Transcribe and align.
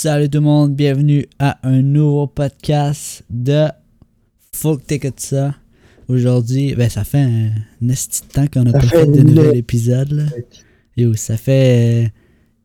Salut 0.00 0.30
tout 0.30 0.38
le 0.38 0.44
monde, 0.44 0.76
bienvenue 0.76 1.26
à 1.40 1.58
un 1.68 1.82
nouveau 1.82 2.28
podcast 2.28 3.24
de 3.30 3.66
Faut 4.52 4.76
que 4.76 4.84
t'écoutes 4.84 5.18
ça. 5.18 5.56
Aujourd'hui, 6.06 6.72
ben 6.76 6.88
ça 6.88 7.02
fait 7.02 7.18
un, 7.18 7.50
de 7.80 7.94
temps 8.32 8.46
qu'on 8.46 8.66
a 8.66 8.70
pas 8.74 8.80
fait 8.82 8.98
fait 9.00 9.06
de 9.08 9.22
nouvel 9.22 9.56
épisode. 9.56 10.12
Là. 10.12 10.22
Yo, 10.96 11.14
ça 11.14 11.36
fait. 11.36 12.04
euh, 12.04 12.08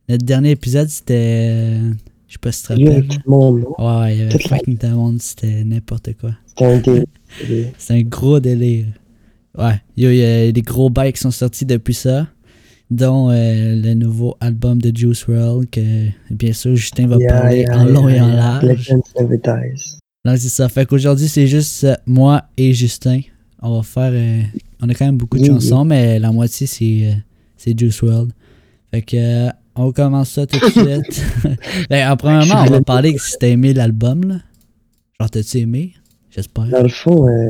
notre 0.09 0.23
dernier 0.23 0.51
épisode, 0.51 0.87
c'était. 0.89 1.49
euh, 1.49 1.93
Je 2.27 2.33
sais 2.33 2.39
pas 2.39 2.51
si 2.51 2.61
tu 2.61 2.67
te 2.67 2.73
Il 2.73 2.85
y 2.85 2.87
a 2.87 2.91
rappelles. 2.91 3.07
tout 3.07 3.21
le 3.25 3.31
monde, 3.31 3.59
là. 3.79 4.01
Ouais, 4.01 4.15
il 4.15 4.19
y 4.19 4.21
avait 4.21 4.37
fucking 4.47 4.77
tout 4.77 4.85
le 4.85 4.93
monde, 4.93 5.19
c'était 5.19 5.63
n'importe 5.63 6.09
quoi. 6.21 6.33
C'était 6.45 6.65
un 6.65 6.77
délire. 6.77 7.71
Un 7.89 8.01
gros 8.03 8.39
délire. 8.39 8.85
Ouais, 9.57 9.81
yo, 9.97 10.11
il 10.11 10.17
y 10.17 10.23
a 10.23 10.51
des 10.51 10.61
gros 10.61 10.91
bails 10.91 11.13
qui 11.13 11.19
sont 11.21 11.31
sortis 11.31 11.65
depuis 11.65 11.95
ça, 11.95 12.27
dont 12.91 13.29
euh, 13.29 13.75
le 13.75 13.93
nouveau 13.93 14.35
album 14.39 14.79
de 14.81 14.95
Juice 14.95 15.25
WRLD, 15.27 15.69
que 15.69 16.07
bien 16.31 16.53
sûr 16.53 16.75
Justin 16.75 17.07
va 17.07 17.17
Yeah, 17.17 17.33
parler 17.41 17.59
yeah, 17.61 17.77
en 17.79 17.85
long 17.85 18.07
yeah, 18.09 18.17
et 18.17 18.21
en 18.21 18.27
large. 18.27 18.93
Non, 20.25 20.35
c'est 20.37 20.49
ça. 20.49 20.69
Fait 20.69 20.85
qu'aujourd'hui, 20.85 21.27
c'est 21.27 21.47
juste 21.47 21.83
euh, 21.83 21.95
moi 22.05 22.43
et 22.57 22.73
Justin. 22.73 23.19
On 23.61 23.75
va 23.77 23.83
faire. 23.83 24.11
euh, 24.13 24.41
on 24.81 24.89
a 24.89 24.93
quand 24.93 25.05
même 25.05 25.17
beaucoup 25.17 25.37
de 25.39 25.45
chansons, 25.45 25.85
mais 25.85 26.19
la 26.19 26.31
moitié, 26.31 26.67
c'est 26.67 27.15
c'est 27.57 27.77
Juice 27.77 28.01
WRLD. 28.01 28.31
Fait 28.91 29.01
que. 29.01 29.49
on 29.75 29.91
commence 29.91 30.31
ça 30.31 30.45
tout 30.45 30.59
de 30.59 30.71
suite. 30.71 31.23
ben, 31.89 32.11
en 32.11 32.15
premièrement, 32.17 32.63
on 32.67 32.71
va 32.71 32.81
parler 32.81 33.13
que 33.13 33.21
si 33.21 33.35
t'as 33.39 33.47
aimé 33.47 33.73
l'album, 33.73 34.23
là. 34.27 34.35
Genre, 35.19 35.29
t'as-tu 35.29 35.57
aimé? 35.59 35.93
J'espère. 36.29 36.67
Dans 36.67 36.81
le 36.83 36.89
fond, 36.89 37.27
euh, 37.27 37.49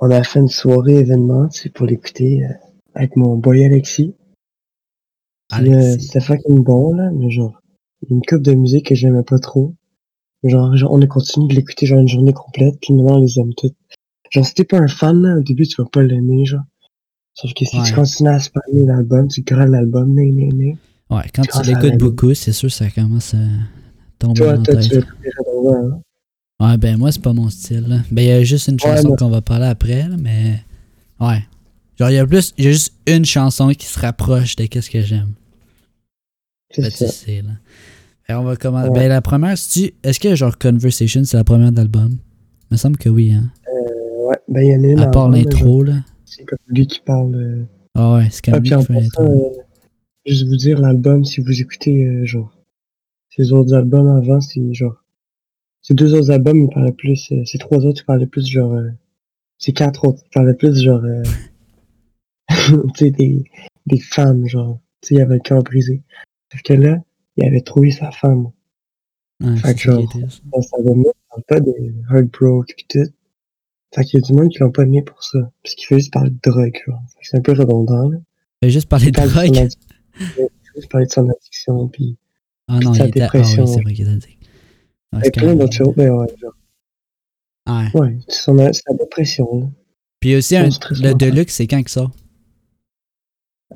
on 0.00 0.10
a 0.10 0.22
fait 0.22 0.38
une 0.40 0.48
soirée 0.48 0.96
événement, 0.98 1.50
sais, 1.50 1.68
pour 1.68 1.86
l'écouter 1.86 2.44
euh, 2.44 2.52
avec 2.94 3.16
mon 3.16 3.36
boy 3.36 3.64
Alexis. 3.64 4.14
Alexis. 5.50 6.06
C'était 6.06 6.20
fucking 6.20 6.62
bon, 6.62 6.94
là, 6.94 7.10
mais 7.12 7.30
genre, 7.30 7.60
une 8.10 8.20
coupe 8.22 8.42
de 8.42 8.52
musique 8.54 8.86
que 8.86 8.94
j'aimais 8.94 9.22
pas 9.22 9.38
trop. 9.38 9.74
Genre, 10.42 10.76
genre, 10.76 10.92
on 10.92 11.00
a 11.02 11.06
continué 11.06 11.48
de 11.48 11.54
l'écouter 11.54 11.86
genre 11.86 12.00
une 12.00 12.08
journée 12.08 12.32
complète, 12.32 12.78
puis 12.80 12.92
maintenant 12.92 13.16
on 13.16 13.20
les 13.20 13.38
aime 13.38 13.54
toutes. 13.54 13.74
Genre, 14.30 14.44
si 14.44 14.54
t'es 14.54 14.64
pas 14.64 14.78
un 14.78 14.88
fan, 14.88 15.22
là, 15.22 15.36
au 15.38 15.42
début, 15.42 15.66
tu 15.66 15.80
vas 15.80 15.88
pas 15.88 16.02
l'aimer, 16.02 16.44
genre. 16.44 16.64
Sauf 17.34 17.52
que 17.54 17.64
si 17.64 17.76
Ouais. 17.78 17.84
tu 17.86 17.94
continues 17.94 18.30
à 18.30 18.38
spammer 18.38 18.84
l'album, 18.86 19.28
tu 19.28 19.42
graves 19.42 19.70
l'album, 19.70 20.12
né, 20.14 20.30
né, 20.30 20.48
né. 20.52 20.76
Ouais, 21.10 21.22
quand 21.34 21.42
tu 21.42 21.62
l'écoutes 21.70 21.98
beaucoup, 21.98 22.34
c'est 22.34 22.52
sûr 22.52 22.68
que 22.68 22.74
ça 22.74 22.90
commence 22.90 23.34
à 23.34 23.38
tomber 24.18 24.34
Toi, 24.40 24.56
dans 24.56 24.62
tu 24.62 24.88
tête. 24.88 24.92
le 24.92 25.70
hein. 25.70 26.00
Ouais, 26.60 26.76
ben 26.78 26.96
moi, 26.96 27.10
c'est 27.12 27.22
pas 27.22 27.32
mon 27.32 27.48
style. 27.50 27.86
là. 27.88 27.96
Ben, 28.10 28.22
il 28.22 28.28
y 28.28 28.30
a 28.30 28.42
juste 28.44 28.68
une 28.68 28.74
Ouais, 28.74 28.96
chanson 28.96 29.16
qu'on 29.16 29.28
va 29.28 29.40
parler 29.42 29.66
après, 29.66 30.08
là, 30.08 30.16
mais. 30.18 30.60
Ouais. 31.20 31.42
Genre, 31.98 32.10
il 32.10 32.14
y 32.14 32.18
a 32.18 32.26
plus. 32.26 32.52
Il 32.58 32.64
y 32.64 32.68
a 32.68 32.72
juste 32.72 32.94
une 33.06 33.24
chanson 33.24 33.68
qui 33.70 33.86
se 33.86 33.98
rapproche 34.00 34.56
de 34.56 34.66
qu'est-ce 34.66 34.90
que 34.90 35.00
j'aime. 35.00 35.32
C'est 36.70 36.82
tu 36.90 36.90
ça. 36.90 37.08
sais, 37.08 37.42
là. 37.42 37.52
Et 38.28 38.32
on 38.34 38.42
va 38.42 38.56
commencer. 38.56 38.88
Ouais. 38.88 39.00
Ben, 39.00 39.08
la 39.08 39.20
première, 39.22 39.56
si 39.56 39.90
tu. 39.90 39.94
Est-ce 40.02 40.18
que, 40.18 40.34
genre, 40.34 40.56
Conversation, 40.58 41.22
c'est 41.24 41.36
la 41.36 41.44
première 41.44 41.70
d'album 41.72 42.10
Il 42.70 42.72
me 42.74 42.76
semble 42.76 42.96
que 42.96 43.08
oui, 43.08 43.32
hein. 43.32 43.50
Ouais, 44.26 44.36
ben 44.48 44.62
il 44.62 44.70
y 44.72 44.76
en 44.76 44.82
a 44.82 44.86
une 44.92 45.00
À 45.00 45.06
part 45.08 45.28
l'intro, 45.28 45.82
là. 45.82 45.96
C'est 46.24 46.44
comme 46.44 46.58
lui 46.68 46.86
qui 46.86 47.00
parle. 47.00 47.34
euh, 47.34 47.64
Ah 47.94 48.14
ouais, 48.14 48.28
c'est 48.30 48.42
quand 48.44 48.52
Ah, 48.52 48.60
même 48.60 48.62
puis 48.62 48.70
lui 48.72 49.08
qui 49.08 49.10
fait 49.10 49.20
euh, 49.22 49.50
juste 50.26 50.46
vous 50.46 50.56
dire, 50.56 50.80
l'album, 50.80 51.24
si 51.24 51.40
vous 51.42 51.60
écoutez, 51.60 52.04
euh, 52.06 52.24
genre, 52.24 52.50
ces 53.28 53.52
autres 53.52 53.74
albums 53.74 54.08
avant, 54.08 54.40
c'est 54.40 54.72
genre, 54.72 54.96
ces 55.82 55.92
deux 55.94 56.14
autres 56.14 56.30
albums, 56.30 56.56
ils 56.64 56.70
parlaient 56.70 56.92
plus, 56.92 57.28
euh, 57.32 57.44
ces 57.44 57.58
trois 57.58 57.84
autres, 57.84 58.00
ils 58.02 58.06
parlaient 58.06 58.26
plus, 58.26 58.46
genre, 58.48 58.72
euh, 58.72 58.88
ces 59.58 59.72
quatre 59.72 60.06
autres, 60.08 60.22
ils 60.24 60.30
parlaient 60.30 60.54
plus, 60.54 60.82
genre, 60.82 61.04
euh, 61.04 61.22
tu 62.48 62.80
sais, 62.96 63.10
des, 63.10 63.44
des 63.86 64.00
femmes, 64.00 64.46
genre, 64.46 64.78
tu 65.00 65.08
sais, 65.08 65.14
il 65.14 65.18
y 65.18 65.20
avait 65.22 65.34
le 65.34 65.40
cœur 65.40 65.62
brisé. 65.62 66.02
Sauf 66.52 66.62
que 66.62 66.72
là, 66.74 66.98
il 67.36 67.44
avait 67.44 67.60
trouvé 67.62 67.90
sa 67.90 68.10
femme. 68.10 68.50
Ouais, 69.42 69.56
fait 69.56 69.74
que 69.74 69.80
genre, 69.80 70.00
il 70.00 70.30
pas 71.48 71.60
de 71.60 71.72
heartbroke 72.10 72.72
pis 72.76 72.86
tout. 72.88 73.10
Fait 73.94 74.04
qu'il 74.04 74.20
y 74.20 74.22
a 74.22 74.26
du 74.26 74.32
monde 74.32 74.50
qui 74.50 74.58
l'ont 74.58 74.70
pas 74.72 74.82
aimé 74.82 75.02
pour 75.02 75.22
ça. 75.22 75.38
Parce 75.62 75.74
qu'il 75.74 75.86
fait 75.86 75.96
juste 75.98 76.12
parler 76.12 76.30
de 76.30 76.38
drogue, 76.50 76.76
genre. 76.86 77.02
Fait 77.14 77.20
que 77.20 77.26
C'est 77.28 77.36
un 77.36 77.40
peu 77.40 77.52
redondant, 77.52 78.08
là. 78.08 78.18
Fais 78.62 78.70
juste 78.70 78.88
parler 78.88 79.06
Il 79.06 79.12
de 79.12 79.20
de 79.20 79.26
drogue. 79.28 79.68
il 80.20 80.26
fait 80.26 80.50
juste 80.76 80.90
parler 80.90 81.06
de 81.06 81.12
son 81.12 81.28
addiction, 81.28 81.88
puis 81.88 82.16
Ah 82.68 82.78
non, 82.80 82.90
de 82.90 82.96
il 82.96 82.98
sa 82.98 83.06
était. 83.06 83.20
Ah 83.20 83.24
dépression. 83.24 83.64
oui, 83.64 83.72
c'est 83.72 83.80
vrai 83.82 83.94
qu'il 83.94 84.18
dit. 84.18 84.38
Ouais, 85.12 85.20
Et 85.28 85.30
plein 85.30 85.54
d'autres 85.54 85.72
choses, 85.74 85.94
ben 85.96 86.10
ouais, 86.10 86.26
genre, 86.40 86.54
Ouais. 87.66 88.00
ouais, 88.00 88.18
c'est 88.28 88.50
sa 88.72 88.92
dépression, 88.94 89.60
là. 89.60 89.66
Puis 90.20 90.30
il 90.30 90.36
aussi 90.36 90.56
un, 90.56 90.68
le. 90.68 91.14
Deluxe, 91.14 91.54
c'est 91.54 91.66
quand 91.66 91.82
que 91.82 91.90
ça 91.90 92.10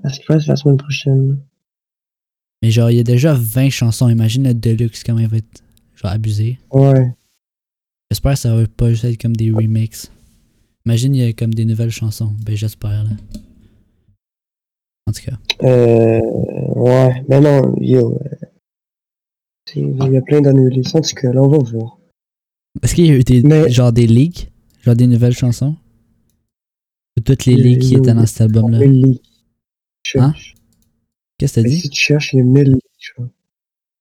À 0.04 0.10
ce 0.10 0.20
qui 0.20 0.26
passe 0.26 0.46
la 0.46 0.56
semaine 0.56 0.76
prochaine? 0.76 1.38
Mais 2.62 2.70
genre, 2.70 2.90
il 2.90 2.96
y 2.96 3.00
a 3.00 3.04
déjà 3.04 3.34
20 3.34 3.70
chansons. 3.70 4.08
Imagine 4.08 4.44
le 4.44 4.54
Deluxe, 4.54 5.04
comment 5.04 5.18
il 5.20 5.28
va 5.28 5.36
être 5.38 5.62
genre 5.94 6.10
abusé. 6.10 6.58
Ouais. 6.72 7.12
J'espère 8.10 8.32
que 8.34 8.38
ça 8.38 8.54
va 8.54 8.66
pas 8.66 8.90
juste 8.90 9.04
être 9.04 9.20
comme 9.20 9.36
des 9.36 9.50
remixes. 9.50 10.10
Imagine, 10.86 11.14
il 11.14 11.22
y 11.22 11.24
a 11.28 11.32
comme 11.32 11.52
des 11.52 11.64
nouvelles 11.64 11.90
chansons. 11.90 12.32
Ben, 12.44 12.56
j'espère, 12.56 13.04
là. 13.04 13.10
En 15.06 15.12
tout 15.12 15.22
cas. 15.22 15.36
Euh, 15.62 16.20
ouais, 16.74 17.24
mais 17.28 17.40
non, 17.40 17.74
yo, 17.80 18.14
euh, 18.14 18.46
il 19.74 20.12
y 20.12 20.16
a 20.16 20.22
plein 20.22 20.40
d'annulations, 20.40 20.98
en 20.98 21.02
tout 21.02 21.14
cas, 21.14 21.32
là, 21.32 21.42
on 21.42 21.48
va 21.48 21.58
voir. 21.58 21.98
Est-ce 22.82 22.94
qu'il 22.94 23.06
y 23.06 23.10
a 23.10 23.14
eu 23.14 23.22
des, 23.24 23.42
Mais- 23.42 23.70
genre 23.70 23.92
des 23.92 24.06
leaks? 24.06 24.50
Genre 24.82 24.96
des 24.96 25.06
nouvelles 25.06 25.32
chansons? 25.34 25.76
Ou 27.16 27.20
toutes 27.22 27.44
les 27.46 27.56
leaks 27.56 27.80
qui 27.82 27.94
étaient 27.94 28.14
dans 28.14 28.26
cet 28.26 28.42
album-là? 28.42 28.78
Hein? 30.16 30.34
Qu'est-ce 31.38 31.56
que 31.56 31.60
t'as 31.60 31.68
dit? 31.68 31.80
si 31.80 31.90
tu 31.90 32.00
cherches, 32.00 32.34
mille 32.34 32.72
leaks, 32.72 33.14
genre. 33.16 33.28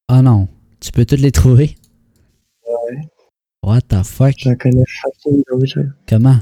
Ah 0.08 0.22
non. 0.22 0.48
Tu 0.80 0.92
peux 0.92 1.06
toutes 1.06 1.20
les 1.20 1.32
trouver? 1.32 1.76
Ouais. 2.66 2.98
What 3.64 3.82
the 3.82 4.04
fuck? 4.04 4.36
J'en 4.38 4.56
connais 4.56 4.84
fucking 5.02 5.44
d'autres, 5.50 5.80
là. 5.80 5.86
Comment? 6.08 6.40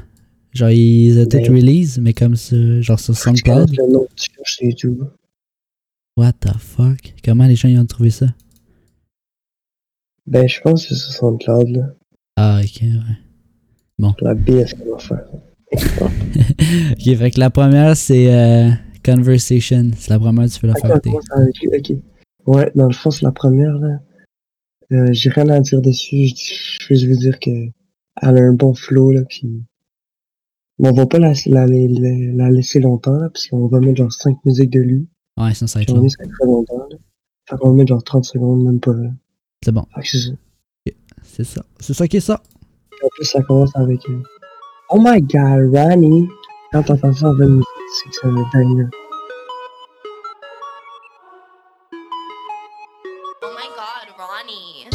Genre, 0.52 0.70
ils 0.70 1.18
ont 1.18 1.24
toutes 1.24 1.48
release, 1.48 1.98
mais 1.98 2.12
comme 2.14 2.36
ça, 2.36 2.56
genre 2.80 3.00
sur 3.00 3.14
Tu 3.14 3.20
SoundCloud? 3.20 3.70
le 3.76 3.92
nom, 3.92 4.06
tu 4.14 4.30
cherches 4.34 4.58
YouTube. 4.62 5.02
What 6.16 6.32
the 6.40 6.56
fuck? 6.58 7.14
Comment 7.24 7.46
les 7.46 7.56
gens 7.56 7.68
y 7.68 7.78
ont 7.78 7.84
trouvé 7.86 8.10
ça? 8.10 8.26
Ben, 10.26 10.48
je 10.48 10.60
pense 10.60 10.86
que 10.86 10.94
c'est 10.94 11.00
sur 11.00 11.12
SoundCloud, 11.12 11.68
là. 11.68 11.94
Ah, 12.36 12.60
ok, 12.62 12.82
ouais. 12.82 14.08
La 14.20 14.34
BS 14.34 14.74
qu'on 14.74 14.92
va 14.92 14.98
faire. 14.98 15.24
Ok, 15.72 17.16
fait 17.16 17.30
que 17.32 17.40
la 17.40 17.50
première, 17.50 17.96
c'est 17.96 18.32
euh, 18.32 18.70
Conversation. 19.06 19.90
C'est 19.96 20.10
la 20.10 20.18
première, 20.18 20.48
tu 20.50 20.60
peux 20.60 20.66
la 20.66 20.74
faire 20.74 21.00
on. 22.46 22.52
Ouais, 22.52 22.70
dans 22.74 22.86
le 22.88 22.92
fond, 22.92 23.10
c'est 23.10 23.22
la 23.22 23.32
première, 23.32 23.78
là. 23.78 24.00
Euh, 24.92 25.08
j'ai 25.12 25.30
rien 25.30 25.48
à 25.48 25.60
dire 25.60 25.80
dessus. 25.80 26.28
Je, 26.28 26.34
je 26.80 26.86
veux 26.90 26.96
juste 26.96 27.06
vous 27.06 27.16
dire 27.18 27.38
que 27.40 27.50
elle 27.50 28.38
a 28.38 28.40
un 28.40 28.52
bon 28.52 28.74
flow, 28.74 29.12
là, 29.12 29.22
puis... 29.28 29.62
On 30.78 30.92
va 30.92 31.06
pas 31.06 31.18
la, 31.18 31.32
la, 31.46 31.66
la, 31.66 31.78
la 32.34 32.50
laisser 32.50 32.80
longtemps, 32.80 33.16
là, 33.16 33.30
parce 33.30 33.46
qu'on 33.46 33.66
va 33.66 33.80
mettre 33.80 33.96
genre 33.96 34.12
5 34.12 34.36
musiques 34.44 34.70
de 34.70 34.80
lui. 34.80 35.08
Ouais, 35.38 35.54
sinon 35.54 35.68
ça 35.68 35.78
va 35.78 35.82
être 35.84 35.92
on 35.92 35.96
long. 35.96 36.02
met 36.02 36.08
ça 36.10 36.24
très 36.24 36.46
longtemps, 36.46 36.86
là. 36.90 36.96
Fait 37.48 37.56
qu'on 37.56 37.70
va 37.70 37.76
mettre 37.76 37.88
genre 37.88 38.04
30 38.04 38.24
secondes, 38.24 38.62
même 38.64 38.80
pas. 38.80 38.92
C'est 39.64 39.72
bon. 39.72 39.86
Que 39.94 40.02
c'est 40.06 40.18
ça. 40.18 40.32
C'est 41.22 41.44
ça. 41.44 41.64
C'est 41.80 41.94
ça 41.94 42.08
qui 42.08 42.18
est 42.18 42.20
ça. 42.20 42.42
En 43.02 43.08
plus, 43.08 43.24
ça 43.24 43.42
commence 43.42 43.74
avec 43.74 44.00
euh, 44.08 44.22
Oh 44.90 45.00
my 45.02 45.20
god, 45.22 45.74
Ronnie! 45.74 46.28
Quand 46.72 46.82
t'entends 46.82 47.12
ça 47.12 47.28
en 47.28 47.34
20 47.36 47.46
minutes, 47.46 47.64
c'est 47.94 48.10
que 48.10 48.16
c'est 48.20 48.26
un 48.26 48.32
banger. 48.32 48.88
Oh 53.42 53.48
my 53.54 53.68
god, 53.76 54.08
Ronnie. 54.18 54.88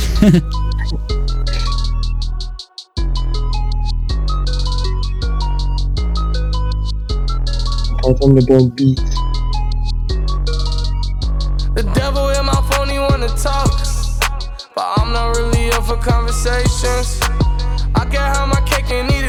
On 8.04 8.14
peut 8.14 8.26
entendre 8.26 8.36
le 8.36 8.42
bon 8.46 8.66
beat. 8.76 9.00
The 11.76 11.84
devil 11.96 12.30
in 12.38 12.46
my 12.46 12.62
phone, 12.70 12.90
he 12.90 13.00
wanna 13.00 13.30
talk. 13.42 13.72
But 14.76 14.86
I'm 14.98 15.14
not 15.14 15.38
really 15.38 15.72
up 15.72 15.86
for 15.86 15.98
conversations. 15.98 17.20
I 17.96 18.06
can 18.06 18.36
have 18.36 18.50
my 18.50 18.62
cake 18.66 18.92
and 18.92 19.10
eat 19.10 19.21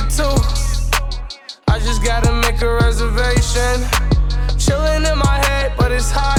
reservation. 3.02 3.86
Chilling 4.58 5.04
in 5.04 5.18
my 5.18 5.40
head, 5.46 5.72
but 5.76 5.90
it's 5.90 6.10
hot. 6.10 6.38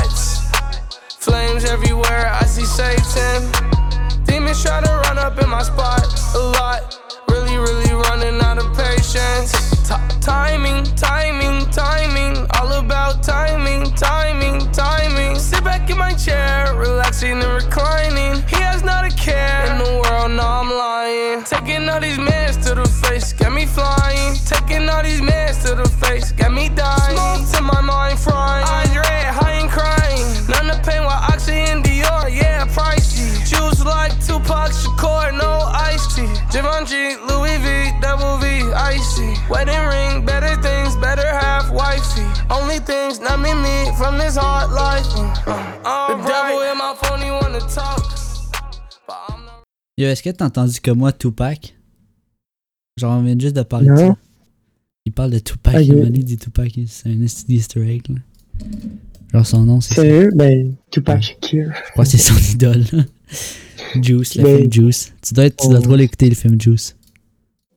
Flames 1.19 1.65
everywhere, 1.65 2.31
I 2.31 2.45
see 2.45 2.65
Satan. 2.65 3.51
Demons 4.25 4.63
try 4.63 4.81
to 4.81 4.91
run 5.05 5.17
up 5.17 5.41
in 5.41 5.49
my 5.49 5.63
spot 5.63 6.05
a 6.35 6.39
lot. 6.39 6.99
Really, 7.29 7.57
really 7.57 7.93
running 7.93 8.39
out 8.41 8.57
of 8.57 8.75
patience. 8.77 9.51
Ti- 9.87 10.19
timing, 10.21 10.83
timing, 10.95 11.69
timing. 11.71 12.47
All 12.55 12.71
about 12.73 13.23
timing, 13.23 13.91
timing, 13.95 14.59
timing. 14.71 15.37
Sit 15.37 15.63
back 15.63 15.89
in 15.89 15.97
my 15.97 16.13
chair, 16.13 16.73
relaxing 16.75 17.41
and 17.41 17.63
reclining. 17.63 18.41
He 18.47 18.55
has 18.55 18.83
not 18.83 19.05
a 19.05 19.15
care 19.15 19.65
in 19.71 19.77
the 19.79 20.01
world, 20.03 20.31
no, 20.31 20.45
I'm 20.45 20.69
lying. 20.69 21.43
Taking 21.43 21.89
all 21.89 21.99
these 21.99 22.19
flying. 23.73 24.35
Taking 24.45 24.87
all 24.89 25.03
these 25.03 25.21
mans 25.21 25.57
to 25.65 25.75
the 25.75 25.89
face, 26.01 26.31
got 26.31 26.51
me 26.53 26.69
dying. 26.69 27.17
Smoke 27.17 27.43
to 27.53 27.61
my 27.61 27.81
mind 27.81 28.19
frying. 28.19 28.65
Andre, 28.67 29.17
high 29.37 29.57
and 29.61 29.69
crying. 29.69 30.25
None 30.47 30.69
of 30.69 30.85
pain 30.85 31.03
while 31.03 31.23
Oxy 31.31 31.53
and 31.71 31.83
Dior, 31.83 32.29
yeah, 32.29 32.65
pricey. 32.67 33.29
Juice 33.49 33.83
Givenchy, 36.53 37.15
Louis 37.27 37.57
V, 37.65 37.91
double 37.99 38.37
V, 38.37 38.45
icy. 38.73 39.33
Wedding 39.49 39.85
ring, 39.87 40.23
better 40.23 40.55
things, 40.61 40.95
better 40.97 41.25
half 41.25 41.71
wifey. 41.71 42.21
Only 42.49 42.77
things 42.77 43.19
not 43.19 43.39
me, 43.39 43.53
me 43.55 43.91
from 43.97 44.19
this 44.19 44.37
hard 44.37 44.69
life. 44.71 45.05
Uh, 45.83 46.15
the 46.15 46.27
devil 46.27 46.61
in 46.61 46.77
my 46.77 46.93
phone, 47.01 47.21
he 47.21 47.31
wanna 47.31 47.59
talk. 47.61 48.03
Yo, 49.97 50.09
est-ce 50.09 50.21
que 50.21 50.29
t'as 50.29 50.45
entendu 50.45 50.79
comme 50.79 50.99
moi 50.99 51.11
Tupac? 51.11 51.73
Genre, 52.97 53.17
on 53.19 53.23
vient 53.23 53.37
juste 53.39 53.55
de 53.55 53.63
parler 53.63 53.87
de 53.87 53.93
Non. 53.93 54.13
ça. 54.13 54.17
Il 55.05 55.11
parle 55.11 55.31
de 55.31 55.39
Tupac, 55.39 55.83
il 55.85 55.95
m'a 55.97 56.09
dit 56.09 56.37
Tupac, 56.37 56.71
c'est 56.87 57.09
un 57.09 57.21
esti 57.21 57.45
d'easter 57.45 57.81
egg, 57.81 58.03
là. 58.09 58.19
Genre, 59.33 59.45
son 59.45 59.65
nom, 59.65 59.81
c'est 59.81 59.95
ça. 59.95 60.01
Sérieux? 60.03 60.29
Ben, 60.35 60.75
Tupac 60.91 61.21
Shakur. 61.21 61.71
Je 61.87 61.91
crois 61.91 62.05
que 62.05 62.11
c'est 62.11 62.17
son 62.17 62.35
idole. 62.53 62.85
Juice, 64.01 64.35
le 64.35 64.43
Mais- 64.43 64.57
film 64.59 64.71
Juice. 64.71 65.13
Tu 65.21 65.33
dois, 65.33 65.45
être, 65.45 65.57
tu 65.61 65.67
dois 65.69 65.81
trop 65.81 65.95
l'écouter, 65.95 66.29
le 66.29 66.35
film 66.35 66.59
Juice. 66.61 66.95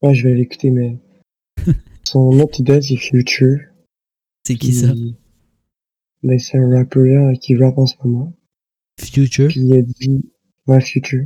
Ouais, 0.03 0.15
je 0.15 0.29
vais 0.29 0.35
l'écouter, 0.35 0.71
mais. 0.71 0.99
Son 2.05 2.39
autre 2.39 2.61
idole, 2.61 2.83
c'est 2.83 2.97
Future. 2.97 3.59
C'est 4.47 4.55
qui 4.55 4.73
ça? 4.73 4.93
Ben, 6.23 6.39
c'est 6.39 6.59
un 6.59 6.71
rappeur 6.79 7.03
là, 7.05 7.35
qui 7.37 7.57
rappe 7.57 7.79
en 7.79 7.87
ce 7.87 7.95
moment. 8.05 8.33
Future? 9.01 9.49
Puis 9.49 9.61
il 9.61 9.73
a 9.75 9.83
dit, 9.83 10.23
ouais, 10.69 10.81
Future. 10.81 11.25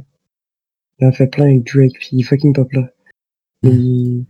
Il 1.00 1.06
en 1.06 1.12
fait 1.12 1.26
plein 1.26 1.46
avec 1.46 1.64
Drake, 1.66 1.92
puis 1.98 2.08
il 2.12 2.20
est 2.20 2.24
fucking 2.24 2.54
pop 2.54 2.72
là. 2.72 2.90
Puis, 3.62 4.26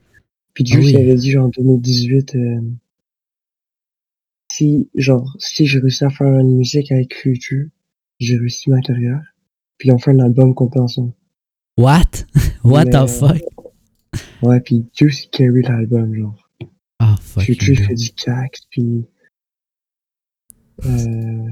puis 0.55 0.65
Ah 0.71 0.75
Juice, 0.75 0.87
oui. 0.87 0.93
il 0.93 0.97
avait 0.97 1.15
dit, 1.15 1.31
genre, 1.31 1.47
en 1.47 1.51
2018, 1.51 2.35
euh, 2.35 2.61
si, 4.51 4.91
genre, 4.95 5.35
si 5.39 5.67
j'ai 5.67 5.79
réussi 5.79 6.05
à 6.05 6.11
faire 6.11 6.39
une 6.39 6.57
musique 6.57 6.91
avec 6.91 7.15
Future, 7.15 7.67
j'ai 8.19 8.37
réussi 8.37 8.71
ma 8.71 8.81
carrière. 8.81 9.23
Puis 9.79 9.91
on 9.93 9.99
fait 9.99 10.11
un 10.11 10.19
album 10.19 10.55
complet 10.55 10.81
ensemble. 10.81 11.13
What? 11.77 12.27
What 12.65 12.87
Mais, 12.87 12.91
the 12.91 12.97
euh, 12.97 13.07
fuck? 13.07 13.43
Ouais, 14.43 14.61
puis 14.61 14.85
Juice, 14.93 15.25
il 15.25 15.31
carry 15.31 15.63
l'album, 15.63 16.15
genre. 16.15 16.51
Ah, 16.99 17.17
fuck. 17.21 17.45
Future, 17.45 17.77
fait 17.79 17.95
du 17.95 18.11
cax, 18.11 18.67
puis... 18.71 19.07
Euh... 20.85 21.51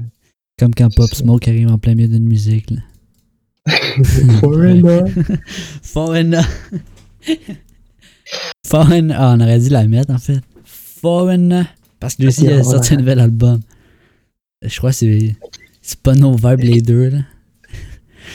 Comme 0.57 0.75
quand 0.75 0.93
Pop 0.93 1.09
ça. 1.09 1.15
Smoke 1.15 1.47
arrive 1.49 1.69
en 1.69 1.77
plein 1.77 1.95
milieu 1.95 2.09
d'une 2.09 2.27
musique, 2.27 2.69
là. 2.71 2.81
Foreigner. 4.39 5.03
Foreigner. 5.83 6.41
Foreigner. 8.65 9.13
Ah, 9.17 9.35
on 9.37 9.41
aurait 9.41 9.59
dû 9.59 9.69
la 9.69 9.87
mettre, 9.87 10.13
en 10.13 10.17
fait. 10.17 10.39
Foreigner. 10.65 11.63
Parce 11.99 12.15
que 12.15 12.21
lui 12.23 12.27
aussi, 12.29 12.41
Ok, 12.41 12.47
il 12.47 12.53
a 12.53 12.63
sorti 12.63 12.93
un 12.93 12.97
nouvel 12.97 13.19
album. 13.19 13.59
Je 14.61 14.77
crois 14.77 14.91
que 14.91 14.95
c'est. 14.97 15.35
C'est 15.81 15.99
pas 15.99 16.13
nos 16.15 16.35
vibes 16.35 16.59
les 16.59 16.81
deux, 16.81 17.09
là. 17.09 17.19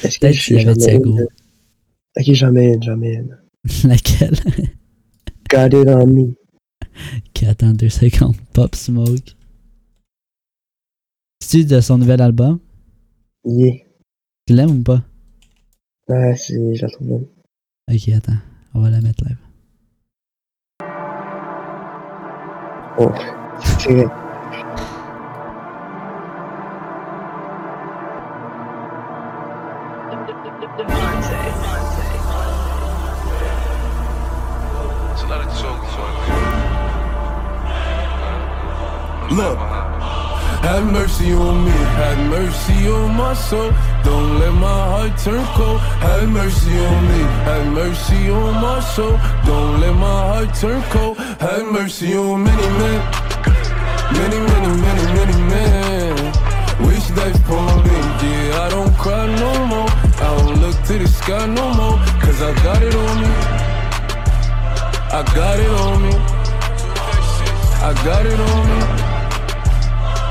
Est-ce 0.02 0.19
que 0.19 0.26
Peut-être 0.26 0.35
s'il 0.37 0.56
y 0.56 0.58
avait 0.61 0.64
jamais 0.75 0.85
Thiago. 0.87 1.19
une- 1.19 1.26
Ok, 2.17 2.32
jamais 2.35 2.75
une, 2.75 2.82
jamais. 2.82 3.23
Laquelle? 3.85 4.35
Got 5.50 5.67
it 5.81 5.88
on 5.88 6.06
me. 6.06 6.35
Qui 7.32 7.46
attend 7.46 7.73
deux 7.73 7.88
secondes. 7.88 8.37
Pop 8.52 8.75
Smoke. 8.75 9.35
C'est-tu 11.41 11.64
de 11.64 11.81
son 11.81 11.99
nouvel 11.99 12.20
album? 12.20 12.58
Yeah. 13.44 13.76
Tu 14.46 14.55
l'aimes 14.55 14.79
ou 14.79 14.82
pas? 14.82 15.02
Ouais, 16.08 16.35
c'est, 16.37 16.75
je 16.75 16.82
la 16.82 16.88
trouve 16.91 17.08
bonne. 17.08 17.26
Ok, 17.93 18.08
attends. 18.08 18.37
On 18.75 18.81
va 18.81 18.91
la 18.91 19.00
mettre 19.00 19.25
live. 19.25 19.37
Look, 39.31 39.58
have 40.62 40.93
mercy 40.93 41.32
on 41.32 41.64
me, 41.64 41.70
have 41.70 42.31
mercy 42.31 42.88
on 42.88 43.17
my 43.17 43.35
soul. 43.35 43.73
Don't 44.05 44.39
let 44.39 44.53
my 44.53 44.81
heart 44.93 45.19
turn 45.19 45.45
cold. 45.56 45.81
Have 46.05 46.29
mercy 46.29 46.79
on 46.79 47.01
me, 47.09 47.21
have 47.49 47.67
mercy 47.73 48.31
on 48.31 48.55
my 48.61 48.81
soul. 48.81 49.19
Don't 49.47 49.81
let 49.81 49.95
my 49.95 50.19
heart 50.31 50.55
turn 50.55 50.83
cold. 50.91 51.17
Have 51.17 51.67
mercy 51.73 52.17
on 52.17 52.45
many 52.45 52.69
men, 52.81 53.01
many, 54.21 54.39
many, 54.51 54.71
many, 54.87 55.05
many 55.19 55.39
men. 55.53 56.15
Wish 56.87 57.06
that's 57.17 57.39
pouring, 57.47 58.06
yeah, 58.23 58.65
I 58.65 58.69
don't 58.71 58.95
cry 58.97 59.27
no 59.45 59.67
more. 59.67 59.91
I 60.25 60.29
don't 60.39 60.61
look 60.61 60.77
to 60.89 60.99
the 60.99 61.09
sky 61.09 61.47
no 61.47 61.67
more, 61.75 61.99
cause 62.23 62.41
I 62.43 62.53
got 62.62 62.83
it 62.83 62.95
on 62.95 63.15
me. 63.23 63.31
I 65.19 65.23
got 65.35 65.61
it 65.61 65.71
on 65.71 66.03
me. 66.03 66.15
I 67.89 67.93
got 68.03 68.27
it 68.27 68.41
on 68.41 68.61
me. 68.71 68.79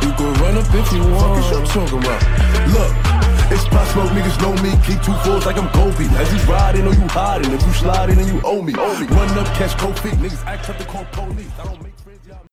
You 0.03 0.11
can 0.17 0.33
run 0.41 0.57
up 0.57 0.73
if 0.73 0.91
you 0.91 1.03
want. 1.13 1.45
Fuck 1.45 1.63
is 1.63 1.69
talking 1.69 1.99
about? 1.99 2.21
Look, 2.67 3.02
it's 3.51 3.63
niggas 3.65 4.37
know 4.41 4.53
me. 4.63 4.71
Keep 4.85 5.01
two 5.03 5.13
fours 5.23 5.45
like 5.45 5.57
I'm 5.57 5.69
Kobe. 5.69 6.05
As 6.17 6.31
you 6.33 6.39
riding 6.51 6.85
or 6.87 6.93
you 6.93 7.07
hiding. 7.09 7.51
If 7.53 7.61
you 7.65 7.73
sliding 7.73 8.19
and 8.19 8.27
you 8.27 8.41
owe 8.43 8.61
me. 8.61 8.73
Run 8.73 9.37
up, 9.37 9.47
catch 9.57 9.77
cold 9.77 9.97
feet. 9.99 10.13
Niggas 10.13 10.43
act 10.45 10.69
up 10.69 10.77
to 10.77 10.85
call 10.85 11.05
police. 11.11 11.47
I 11.59 11.63
don't 11.65 11.81
make 11.83 11.95
friends, 12.03 12.25
y'all. 12.27 12.45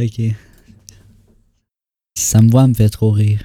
Ok. 0.00 0.34
Ça 2.16 2.40
me 2.42 2.50
voit, 2.50 2.66
me 2.66 2.74
fait 2.74 2.88
trop 2.88 3.10
rire. 3.10 3.40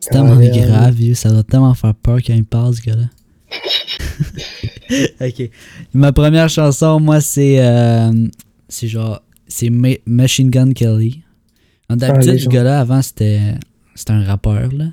C'est 0.00 0.10
Ah, 0.10 0.12
tellement 0.12 0.36
ouais, 0.36 0.50
grave, 0.50 0.94
vieux. 0.94 1.14
Ça 1.14 1.30
doit 1.30 1.42
tellement 1.44 1.74
faire 1.74 1.94
peur 1.94 2.18
quand 2.24 2.34
il 2.34 2.44
parle, 2.44 2.74
ce 2.74 2.82
gars-là. 2.82 3.08
ok. 5.26 5.50
Ma 5.94 6.12
première 6.12 6.48
chanson, 6.48 7.00
moi, 7.00 7.20
c'est. 7.20 7.64
euh, 7.64 8.12
c'est 8.68 8.88
genre. 8.88 9.22
C'est 9.46 9.70
Ma- 9.70 9.88
Machine 10.06 10.50
Gun 10.50 10.72
Kelly. 10.72 11.22
D'habitude, 11.90 12.32
les 12.32 12.38
ce 12.38 12.48
gars-là, 12.48 12.80
avant, 12.80 13.02
c'était. 13.02 13.54
C'était 13.94 14.12
un 14.12 14.24
rappeur, 14.24 14.72
là. 14.72 14.86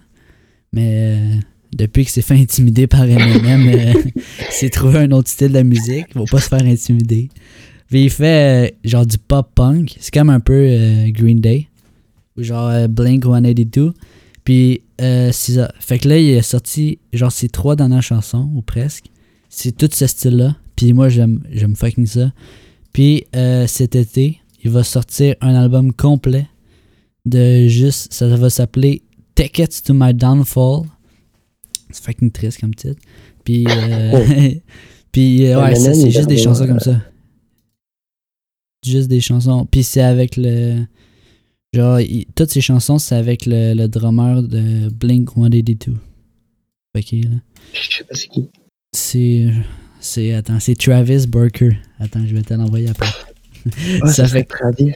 Mais. 0.74 1.18
euh, 1.18 1.40
depuis 1.74 2.04
qu'il 2.04 2.12
s'est 2.12 2.22
fait 2.22 2.36
intimider 2.36 2.88
par 2.88 3.04
Eminem, 3.04 3.68
euh, 3.68 3.94
il 4.16 4.22
s'est 4.52 4.70
trouvé 4.70 5.00
un 5.00 5.12
autre 5.12 5.30
style 5.30 5.52
de 5.54 5.62
musique. 5.62 6.08
Faut 6.14 6.26
pas 6.26 6.40
se 6.42 6.50
faire 6.50 6.66
intimider. 6.66 7.30
Puis 7.90 8.04
il 8.06 8.10
fait 8.10 8.72
euh, 8.72 8.76
genre 8.84 9.06
du 9.06 9.18
pop-punk. 9.18 9.96
C'est 10.00 10.14
comme 10.14 10.30
un 10.30 10.40
peu 10.40 10.54
euh, 10.54 11.10
Green 11.12 11.40
Day. 11.40 11.68
Ou 12.38 12.44
genre 12.44 12.88
Blink 12.88 13.24
182. 13.24 13.94
Puis 14.44 14.82
c'est 14.98 15.32
ça. 15.54 15.72
Fait 15.80 16.00
que 16.00 16.08
là, 16.08 16.18
il 16.18 16.38
a 16.38 16.44
sorti 16.44 17.00
genre 17.14 17.32
ses 17.32 17.50
trois 17.50 17.76
dernières 17.76 18.04
chansons, 18.04 18.50
ou 18.56 18.62
presque. 18.62 19.06
C'est 19.50 19.76
tout 19.76 19.90
ce 19.92 20.08
style-là. 20.08 20.56
Puis 20.76 20.94
moi, 20.94 21.10
j'aime, 21.10 21.42
fucking 21.76 22.06
ça. 22.06 22.32
Puis 22.94 23.26
cet 23.68 23.96
été, 23.96 24.40
il 24.64 24.72
va 24.72 24.84
sortir 24.84 25.36
un 25.42 25.54
album 25.56 25.92
complet 25.92 26.48
de 27.26 27.68
juste. 27.68 28.14
Ça 28.14 28.28
va 28.28 28.50
s'appeler 28.50 29.02
Tickets 29.36 29.82
to 29.84 29.94
My 29.94 30.14
Downfall. 30.14 30.84
C'est 31.92 32.04
fucking 32.04 32.32
triste 32.32 32.60
comme 32.60 32.74
titre. 32.76 33.02
Puis. 33.44 33.66
euh, 33.68 34.54
puis 35.12 35.46
euh, 35.48 35.62
ouais, 35.62 35.76
ça, 35.76 35.94
c'est 35.94 36.12
juste 36.12 36.28
des 36.30 36.38
chansons 36.38 36.64
euh, 36.64 36.68
comme 36.68 36.80
ça. 36.80 37.02
Juste 38.86 39.10
des 39.10 39.22
chansons. 39.22 39.66
Puis 39.66 39.84
c'est 39.84 40.02
avec 40.02 40.38
le. 40.38 40.86
Genre, 41.74 42.00
il- 42.02 42.26
toutes 42.36 42.50
ces 42.50 42.62
chansons, 42.62 42.98
c'est 43.00 43.16
avec 43.16 43.46
le, 43.46 43.74
le 43.74 43.88
drummer 43.88 44.42
de 44.44 44.90
Blink 44.90 45.30
182. 45.36 45.94
Ok, 46.98 47.12
là. 47.12 47.30
Je 47.74 47.98
sais 47.98 48.04
pas 48.04 48.16
c'est 48.16 48.28
qui. 48.28 48.50
C'est. 48.94 49.52
C'est. 50.00 50.34
Attends, 50.34 50.60
c'est 50.60 50.76
Travis 50.76 51.28
Barker. 51.28 51.78
Attends, 52.00 52.26
je 52.26 52.34
vais 52.36 52.42
te 52.42 52.54
l'envoyer 52.54 52.90
après. 52.90 53.08
Ah, 54.02 54.08
Ça 54.08 54.26
ça, 54.26 54.28
fait 54.28 54.44
Travis. 54.44 54.92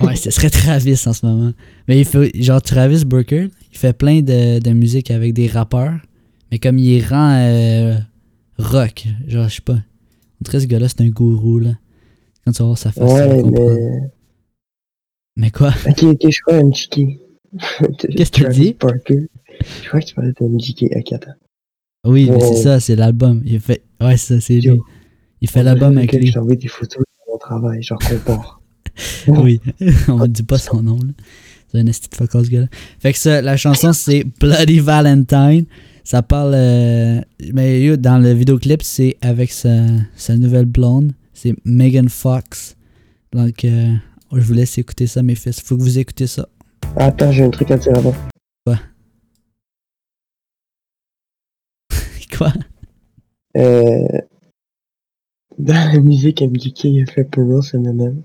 Ouais, 0.00 0.16
ce 0.16 0.30
serait 0.30 0.50
Travis 0.50 1.00
en 1.06 1.12
ce 1.12 1.26
moment. 1.26 1.52
Mais 1.88 1.98
il 1.98 2.04
fait. 2.04 2.30
Genre, 2.40 2.62
Travis 2.62 3.04
Barker, 3.04 3.48
il 3.70 3.78
fait 3.78 3.92
plein 3.92 4.20
de, 4.20 4.58
de 4.58 4.70
musique 4.70 5.10
avec 5.10 5.34
des 5.34 5.46
rappeurs. 5.46 5.94
Mais 6.50 6.58
comme 6.58 6.78
il 6.78 7.02
rend 7.04 7.34
euh, 7.38 7.98
rock. 8.58 9.06
Genre, 9.26 9.48
je 9.48 9.56
sais 9.56 9.62
pas. 9.62 9.74
En 9.74 10.44
tout 10.44 10.52
cas, 10.52 10.60
ce 10.60 10.66
gars-là, 10.66 10.88
c'est 10.88 11.00
un 11.02 11.08
gourou, 11.08 11.58
là. 11.58 11.72
Quand 12.44 12.52
tu 12.52 12.58
vas 12.58 12.66
voir 12.66 12.78
sa 12.78 12.90
face, 12.90 13.10
Ouais, 13.10 13.42
mais... 13.44 14.00
Mais 15.36 15.50
quoi? 15.50 15.72
Ok, 15.88 16.02
ok, 16.02 16.30
je 16.30 16.40
crois 16.42 16.62
MJK. 16.62 17.00
Qu'est-ce 18.16 18.32
que 18.32 18.44
tu 18.44 18.50
dis? 18.50 18.76
Barker. 18.78 19.28
Je 19.82 19.88
crois 19.88 20.00
que 20.00 20.06
tu 20.06 20.14
parlais 20.14 20.32
de 20.32 20.46
MJK. 20.46 21.12
Attends. 21.12 21.32
Oui, 22.04 22.28
mais 22.30 22.40
c'est 22.40 22.62
ça, 22.62 22.80
c'est 22.80 22.96
l'album. 22.96 23.42
Il 23.44 23.60
fait. 23.60 23.82
Ouais, 24.00 24.16
c'est 24.16 24.34
ça, 24.34 24.40
c'est 24.40 24.60
lui. 24.60 24.80
Il 25.40 25.48
fait 25.48 25.62
l'album 25.62 25.96
avec 25.96 26.12
lui. 26.12 26.26
Je 26.26 26.34
t'envoie 26.34 26.56
des 26.56 26.68
photos 26.68 26.98
de 26.98 27.32
mon 27.32 27.38
travail, 27.38 27.82
genre 27.82 27.98
compare. 27.98 28.61
Oui, 29.28 29.60
on 30.08 30.18
ne 30.18 30.26
dit 30.26 30.42
pas 30.42 30.58
son 30.58 30.82
nom, 30.82 30.96
là. 30.96 31.12
C'est 31.70 31.78
un 31.78 31.86
esti 31.86 32.08
de 32.10 32.14
fuck 32.14 32.34
all, 32.34 32.44
ce 32.44 32.50
gars-là. 32.50 32.66
Fait 32.98 33.12
que 33.12 33.18
ça, 33.18 33.40
la 33.40 33.56
chanson, 33.56 33.92
c'est 33.92 34.24
Bloody 34.38 34.78
Valentine. 34.80 35.64
Ça 36.04 36.20
parle. 36.22 36.52
euh, 36.54 37.20
mais 37.54 37.96
dans 37.96 38.18
le 38.18 38.32
vidéoclip, 38.32 38.82
c'est 38.82 39.16
avec 39.22 39.50
sa, 39.52 39.86
sa 40.14 40.36
nouvelle 40.36 40.66
blonde. 40.66 41.12
C'est 41.32 41.54
Megan 41.64 42.08
Fox. 42.10 42.76
Donc, 43.32 43.64
euh, 43.64 43.94
je 44.32 44.40
vous 44.40 44.52
laisse 44.52 44.76
écouter 44.76 45.06
ça, 45.06 45.22
mes 45.22 45.34
fils. 45.34 45.60
Faut 45.60 45.76
que 45.76 45.82
vous 45.82 45.98
écoutez 45.98 46.26
ça. 46.26 46.46
Attends, 46.96 47.32
j'ai 47.32 47.44
un 47.44 47.50
truc 47.50 47.70
à 47.70 47.78
dire 47.78 47.96
avant. 47.96 48.14
Quoi? 52.36 52.52
Euh, 53.54 54.08
dans 55.58 55.92
la 55.92 56.00
musique 56.00 56.40
MGK 56.40 57.06
fait 57.10 57.24
pour 57.24 57.44
Ross 57.46 57.74
Eminem, 57.74 58.22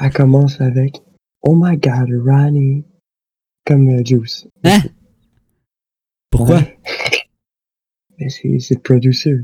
elle 0.00 0.12
commence 0.12 0.60
avec 0.60 1.00
Oh 1.42 1.54
my 1.56 1.76
god, 1.76 2.08
Ronnie. 2.24 2.84
Comme 3.66 3.88
euh, 3.88 4.04
Juice. 4.04 4.46
Hein? 4.64 4.80
Pourquoi? 6.30 6.56
Ouais. 6.56 6.78
Mais 8.18 8.28
c'est 8.28 8.58
c'est 8.60 8.74
le 8.74 8.80
producer. 8.80 9.36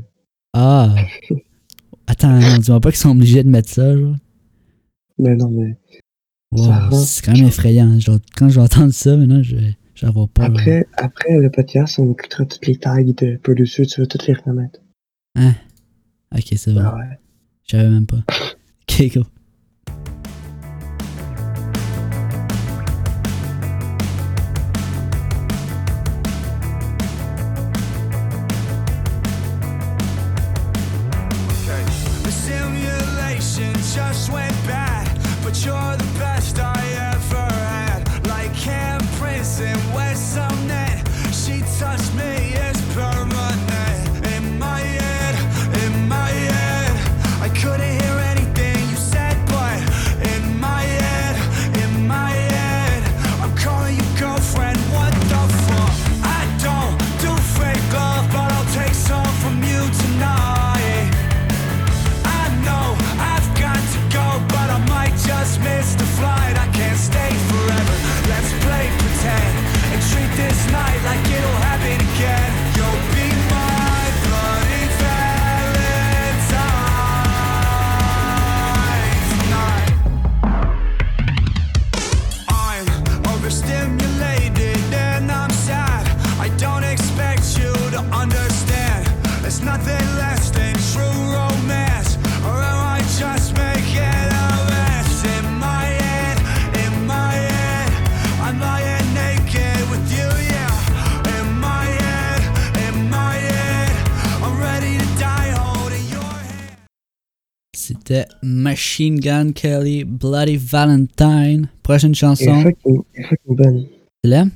Ah. 0.53 0.93
Attends, 2.07 2.39
non, 2.39 2.57
dis-moi 2.57 2.79
pas 2.79 2.91
qu'ils 2.91 2.99
sont 2.99 3.11
obligés 3.11 3.43
de 3.43 3.49
mettre 3.49 3.69
ça, 3.69 3.95
genre. 3.97 4.15
Mais 5.17 5.35
non, 5.35 5.49
mais 5.49 5.77
Wow, 6.51 6.91
c'est 7.05 7.23
quand 7.25 7.33
même 7.33 7.47
effrayant. 7.47 7.99
Genre, 7.99 8.19
quand 8.35 8.49
je 8.49 8.55
vais 8.55 8.61
entendre 8.65 8.93
ça, 8.93 9.15
maintenant, 9.15 9.41
je 9.41 9.55
vais 9.55 9.75
avoir 10.01 10.27
peur. 10.27 10.45
après, 10.45 10.85
après 10.97 11.37
le 11.37 11.49
podcast, 11.49 11.97
on 11.99 12.11
écoutera 12.11 12.45
toutes 12.45 12.65
les 12.67 12.75
tags 12.75 13.03
de 13.03 13.37
producer, 13.37 13.85
tu 13.85 14.01
vas 14.01 14.07
toutes 14.07 14.27
les 14.27 14.33
reconnaître. 14.33 14.79
Hein? 15.35 15.53
Ok, 16.35 16.47
c'est 16.55 16.73
bon. 16.73 16.81
Ah 16.83 16.95
ouais. 16.97 17.19
Je 17.65 17.77
savais 17.77 17.89
même 17.89 18.07
pas. 18.07 18.23
Ok, 18.89 19.13
go. 19.15 19.21
Machine 109.01 109.19
Gun 109.19 109.51
Kelly, 109.53 110.03
Bloody 110.03 110.57
Valentine. 110.57 111.67
Prochaine 111.81 112.13
chanson. 112.13 112.71
bonne. 113.47 113.85
Tu 114.23 114.29
l'aimes? 114.29 114.51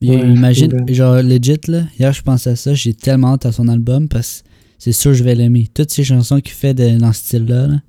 Ouais, 0.00 0.16
Imagine, 0.32 0.68
bon. 0.68 0.86
genre, 0.94 1.16
legit, 1.22 1.58
là. 1.68 1.82
Hier, 1.98 2.12
je 2.14 2.22
pensais 2.22 2.50
à 2.50 2.56
ça. 2.56 2.72
J'ai 2.72 2.94
tellement 2.94 3.34
hâte 3.34 3.44
à 3.44 3.52
son 3.52 3.68
album 3.68 4.08
parce 4.08 4.40
que 4.42 4.48
c'est 4.78 4.92
sûr 4.92 5.10
que 5.10 5.18
je 5.18 5.24
vais 5.24 5.34
l'aimer. 5.34 5.68
Toutes 5.74 5.90
ces 5.90 6.02
chansons 6.04 6.40
qu'il 6.40 6.54
fait 6.54 6.72
de- 6.72 6.98
dans 6.98 7.12
ce 7.12 7.20
style-là, 7.20 7.66
là, 7.66 7.82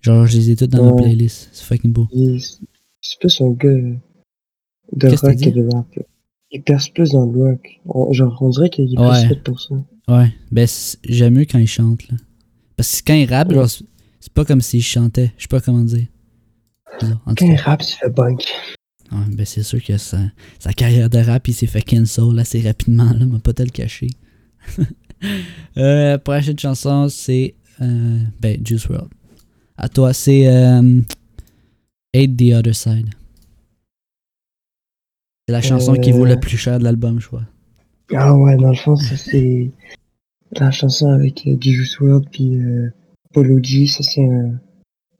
genre, 0.00 0.26
je 0.28 0.36
les 0.36 0.50
ai 0.52 0.56
toutes 0.56 0.70
dans 0.70 0.84
ma 0.84 0.92
Ouais. 0.92 1.02
playlist. 1.02 1.48
C'est 1.52 1.64
fucking 1.64 1.90
beau. 1.92 2.06
C'est 3.00 3.18
plus 3.18 3.40
un 3.40 3.50
gars 3.50 3.68
de 4.92 5.08
rock 5.08 5.34
dit? 5.34 5.50
de 5.52 5.68
rap. 5.74 5.86
Il 6.52 6.62
perce 6.62 6.88
plus 6.90 7.10
dans 7.10 7.26
le 7.26 7.36
rock. 7.50 7.80
On- 7.86 8.12
genre, 8.12 8.38
on 8.40 8.50
dirait 8.50 8.70
qu'il 8.70 8.94
est 8.94 8.98
Ouais. 9.00 9.20
plus 9.22 9.28
fait 9.30 9.42
pour 9.42 9.60
ça. 9.60 9.74
Ouais. 10.06 10.32
Ben, 10.52 10.68
j'aime 11.04 11.34
mieux 11.34 11.44
quand 11.44 11.58
il 11.58 11.66
chante, 11.66 12.08
là. 12.08 12.16
Parce 12.76 13.02
que 13.02 13.06
quand 13.08 13.14
il 13.18 13.28
rappe, 13.28 13.52
genre, 13.52 13.66
c'est 14.20 14.32
pas 14.32 14.44
comme 14.44 14.60
s'il 14.60 14.82
chantait. 14.82 15.32
Je 15.36 15.42
sais 15.42 15.48
pas 15.48 15.60
comment 15.60 15.82
dire. 15.84 16.06
Quand 17.00 17.56
rappe, 17.64 17.82
il 17.82 17.92
fait 17.92 18.10
bunk. 18.10 18.44
Ouais, 19.10 19.18
ben 19.30 19.46
c'est 19.46 19.62
sûr 19.62 19.82
que 19.82 19.96
sa, 19.96 20.18
sa 20.58 20.72
carrière 20.72 21.08
de 21.08 21.18
rap, 21.18 21.46
il 21.48 21.54
s'est 21.54 21.66
fait 21.66 21.82
cancel 21.82 22.38
assez 22.38 22.60
rapidement, 22.60 23.10
là, 23.12 23.24
m'a 23.24 23.38
pas 23.38 23.52
te 23.54 23.62
le 23.62 23.70
cacher. 23.70 24.08
euh, 25.78 26.18
prochaine 26.18 26.58
chanson, 26.58 27.08
c'est 27.08 27.54
euh, 27.80 28.18
ben, 28.40 28.60
Juice 28.64 28.86
WRLD. 28.86 29.08
À 29.76 29.88
toi, 29.88 30.12
c'est 30.12 30.46
euh, 30.48 31.00
Hate 32.14 32.36
the 32.36 32.52
Other 32.52 32.74
Side. 32.74 33.08
C'est 35.46 35.52
la 35.52 35.62
chanson 35.62 35.94
qui 35.94 36.12
vaut 36.12 36.26
Euh. 36.26 36.34
le 36.34 36.40
plus 36.40 36.58
cher 36.58 36.78
de 36.78 36.84
l'album, 36.84 37.20
je 37.20 37.28
crois. 37.28 37.46
Ah 38.14 38.34
ouais, 38.36 38.56
dans 38.56 38.70
le 38.70 38.74
fond, 38.76 38.96
c'est 38.96 39.70
la 40.52 40.70
chanson 40.70 41.08
avec 41.08 41.46
euh, 41.46 41.56
Juice 41.60 41.98
WRLD 42.00 42.28
puis 42.30 42.56
euh, 42.56 42.90
Polo 43.32 43.62
G. 43.62 43.86
Ça 43.86 44.02
c'est 44.02 44.24
un, 44.24 44.60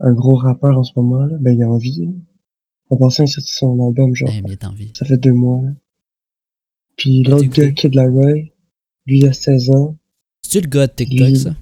un 0.00 0.12
gros 0.12 0.34
rappeur 0.36 0.78
en 0.78 0.84
ce 0.84 0.92
moment. 0.96 1.24
Là. 1.26 1.36
Ben, 1.40 1.56
il 1.56 1.62
a 1.62 1.68
envie. 1.68 2.06
là. 2.06 2.12
En 2.90 2.96
passant, 2.96 3.24
il 3.24 3.28
sorti 3.28 3.52
son 3.52 3.86
album, 3.86 4.14
genre, 4.14 4.28
Ben, 4.30 4.42
bien 4.56 4.68
envie. 4.68 4.92
ça 4.96 5.04
fait 5.04 5.18
deux 5.18 5.32
mois. 5.34 5.60
Là. 5.62 5.70
Puis 6.96 7.22
l'autre 7.22 7.44
gars, 7.48 7.70
Kid 7.72 7.94
Laroi, 7.94 8.32
lui, 9.06 9.18
il 9.18 9.26
a 9.28 9.32
16 9.32 9.70
ans. 9.70 9.96
C'est-tu 10.42 10.64
le 10.64 10.70
gars 10.70 10.86
de 10.86 10.92
TikTok, 10.92 11.28
Il- 11.28 11.36
ça? 11.38 11.56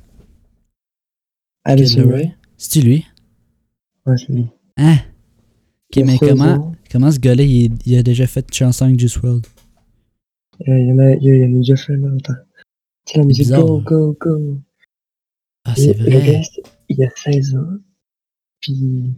Kid 1.66 1.96
Laroi? 1.98 2.32
C'est-tu 2.56 2.86
lui? 2.86 3.04
Ouais, 4.06 4.16
c'est 4.16 4.32
lui. 4.32 4.46
Hein? 4.76 4.96
Il 5.94 6.02
Ok, 6.02 6.06
mais 6.06 6.16
16 6.16 6.28
comment, 6.30 6.72
comment 6.90 7.10
ce 7.10 7.18
gars-là, 7.18 7.42
il, 7.42 7.72
il 7.84 7.96
a 7.96 8.02
déjà 8.02 8.26
fait 8.26 8.46
une 8.48 8.54
chanson 8.54 8.84
avec 8.86 8.98
Juice 9.00 9.16
WRLD? 9.16 9.46
Euh, 10.68 10.78
il 10.78 10.86
y 10.88 10.92
en 10.92 10.98
a, 11.00 11.14
il 11.16 11.24
y 11.24 11.30
a, 11.30 11.34
il 11.34 11.44
en 11.54 11.58
déjà 11.58 11.76
fait. 11.76 11.94
Attends. 11.94 12.32
C'est 13.04 13.18
la 13.18 13.24
musique 13.24 13.44
bizarre, 13.46 13.64
Go, 13.66 13.78
hein. 13.78 13.82
Go, 13.84 14.16
Go. 14.20 14.58
Ah, 15.68 15.74
c'est 15.76 15.94
Le 15.98 16.04
vrai. 16.18 16.32
gars, 16.32 16.40
il 16.88 17.02
a 17.04 17.08
16 17.14 17.56
ans. 17.56 17.76
Puis, 18.60 19.14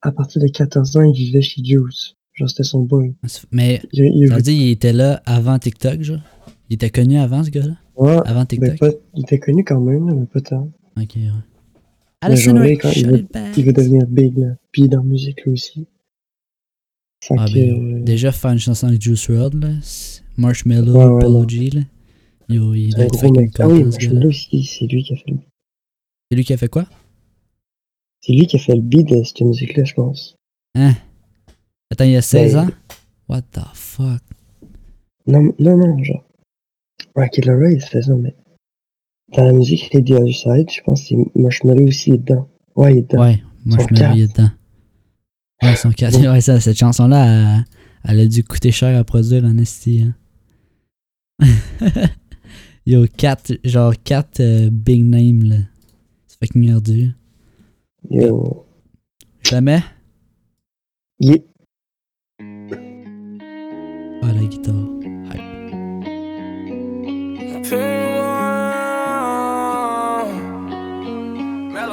à 0.00 0.10
partir 0.12 0.40
de 0.42 0.48
14 0.48 0.96
ans, 0.96 1.02
il 1.02 1.14
vivait 1.14 1.42
chez 1.42 1.62
Juice. 1.64 2.14
Genre, 2.34 2.48
c'était 2.48 2.62
son 2.64 2.80
boy. 2.82 3.14
Mais 3.50 3.80
Il, 3.92 4.04
il, 4.04 4.28
Ça 4.28 4.36
veut 4.36 4.42
dire 4.42 4.54
qu'il 4.58 4.68
était 4.70 4.92
là 4.92 5.22
avant 5.26 5.58
TikTok, 5.58 6.00
genre? 6.02 6.20
Il 6.70 6.74
était 6.74 6.90
connu 6.90 7.18
avant, 7.18 7.44
ce 7.44 7.50
gars-là? 7.50 7.76
ouais, 7.96 8.16
Avant 8.24 8.40
ben, 8.40 8.46
TikTok? 8.46 8.78
pas, 8.78 8.90
il 9.14 9.22
était 9.22 9.38
connu 9.38 9.62
quand 9.64 9.80
même, 9.80 10.04
mais 10.18 10.26
pas 10.26 10.40
tant. 10.40 10.70
Ok, 10.98 11.16
ouais. 11.16 12.36
Genre, 12.36 12.56
Rick, 12.58 12.80
quand 12.82 12.90
il 12.96 13.06
veut-. 13.08 13.26
Il 13.56 13.64
veut 13.64 13.72
devenir 13.72 14.06
big, 14.06 14.38
là. 14.38 14.54
Puis, 14.70 14.88
dans 14.88 14.98
la 14.98 15.04
musique, 15.04 15.44
lui 15.44 15.52
aussi. 15.52 15.86
Ah, 17.30 17.44
que, 17.46 17.52
ben, 17.54 17.96
euh, 17.98 18.02
déjà, 18.02 18.32
faire 18.32 18.50
une 18.52 18.58
chanson 18.58 18.86
avec 18.88 19.00
Juice 19.02 19.28
WRLD, 19.28 19.60
là. 19.62 19.70
c'est 19.82 20.22
Marshmello, 20.38 20.92
Ouais, 20.92 21.04
ouais, 21.04 21.20
Polo 21.20 21.42
non. 21.42 21.48
G, 21.48 21.70
là. 21.70 21.80
Il 22.52 22.94
gros 23.08 23.32
mec. 23.32 23.50
Ah 23.58 23.68
oui, 23.68 23.84
c'est 23.92 24.86
lui 24.86 25.02
qui 25.02 25.12
a 25.12 25.16
fait 25.16 25.30
le 25.30 25.38
C'est 26.30 26.36
lui 26.36 26.44
qui 26.44 26.52
a 26.52 26.56
fait 26.56 26.68
quoi? 26.68 26.86
C'est 28.20 28.32
lui 28.32 28.46
qui 28.46 28.56
a 28.56 28.58
fait 28.58 28.74
le 28.74 28.82
de 28.82 29.22
cette 29.24 29.40
musique-là, 29.40 29.84
je 29.84 29.94
pense. 29.94 30.36
Hein? 30.74 30.94
Attends, 31.90 32.04
il 32.04 32.16
a 32.16 32.22
16 32.22 32.54
Ben, 32.54 32.60
ans? 32.60 32.68
What 33.28 33.42
the 33.52 33.60
fuck? 33.74 34.22
Non, 35.26 35.52
non, 35.58 35.76
non, 35.76 36.02
genre. 36.02 36.24
Kid 37.32 37.44
Laroi, 37.44 37.72
il 37.72 37.82
a 37.82 37.86
16 37.86 38.10
ans, 38.10 38.18
mais. 38.18 38.34
Dans 39.36 39.44
la 39.44 39.52
musique, 39.52 39.88
il 39.92 39.98
est 39.98 40.02
The 40.04 40.10
Other 40.12 40.34
Side, 40.34 40.70
je 40.70 40.80
pense 40.82 41.02
que 41.02 41.08
c'est 41.08 41.16
Marshmello 41.34 41.86
aussi 41.88 42.10
il 42.10 42.14
est 42.14 42.18
dedans. 42.18 42.48
Ouais, 42.76 42.92
il 42.92 42.98
est 42.98 43.02
dedans. 43.02 43.22
Ouais, 43.22 43.42
Marshmello, 43.64 44.14
il 44.14 44.22
est 44.22 44.32
dedans. 44.32 44.50
Ouais, 45.62 45.76
son 45.76 45.90
cas. 45.90 46.10
Ouais, 46.32 46.40
ça, 46.40 46.60
cette 46.60 46.78
chanson-là, 46.78 47.24
elle, 47.56 47.64
elle 48.04 48.20
a 48.20 48.26
dû 48.26 48.44
coûter 48.44 48.72
cher 48.72 48.98
à 48.98 49.04
produire 49.04 49.44
en 49.44 49.56
esti, 49.58 50.04
hein. 50.04 50.14
Yo, 52.84 53.06
4, 53.16 53.58
genre 53.64 53.92
4 54.02 54.68
big 54.70 55.04
names, 55.04 55.44
là. 55.44 55.56
C'est 56.26 56.38
fucking 56.38 56.72
ardu. 56.72 57.10
Yo. 58.10 58.66
Jamais? 59.42 59.82
Il 61.20 61.32
est- 61.34 61.46
Ah, 64.24 64.32
la 64.32 64.44
guitare. 64.44 64.74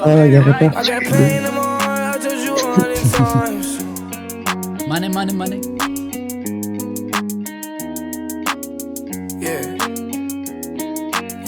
Ah, 0.03 0.25
il 0.25 0.31
y 0.33 0.35
a 0.35 0.39
I 0.39 0.43
réparti. 0.43 0.89
got 0.91 0.99
pain 1.09 1.49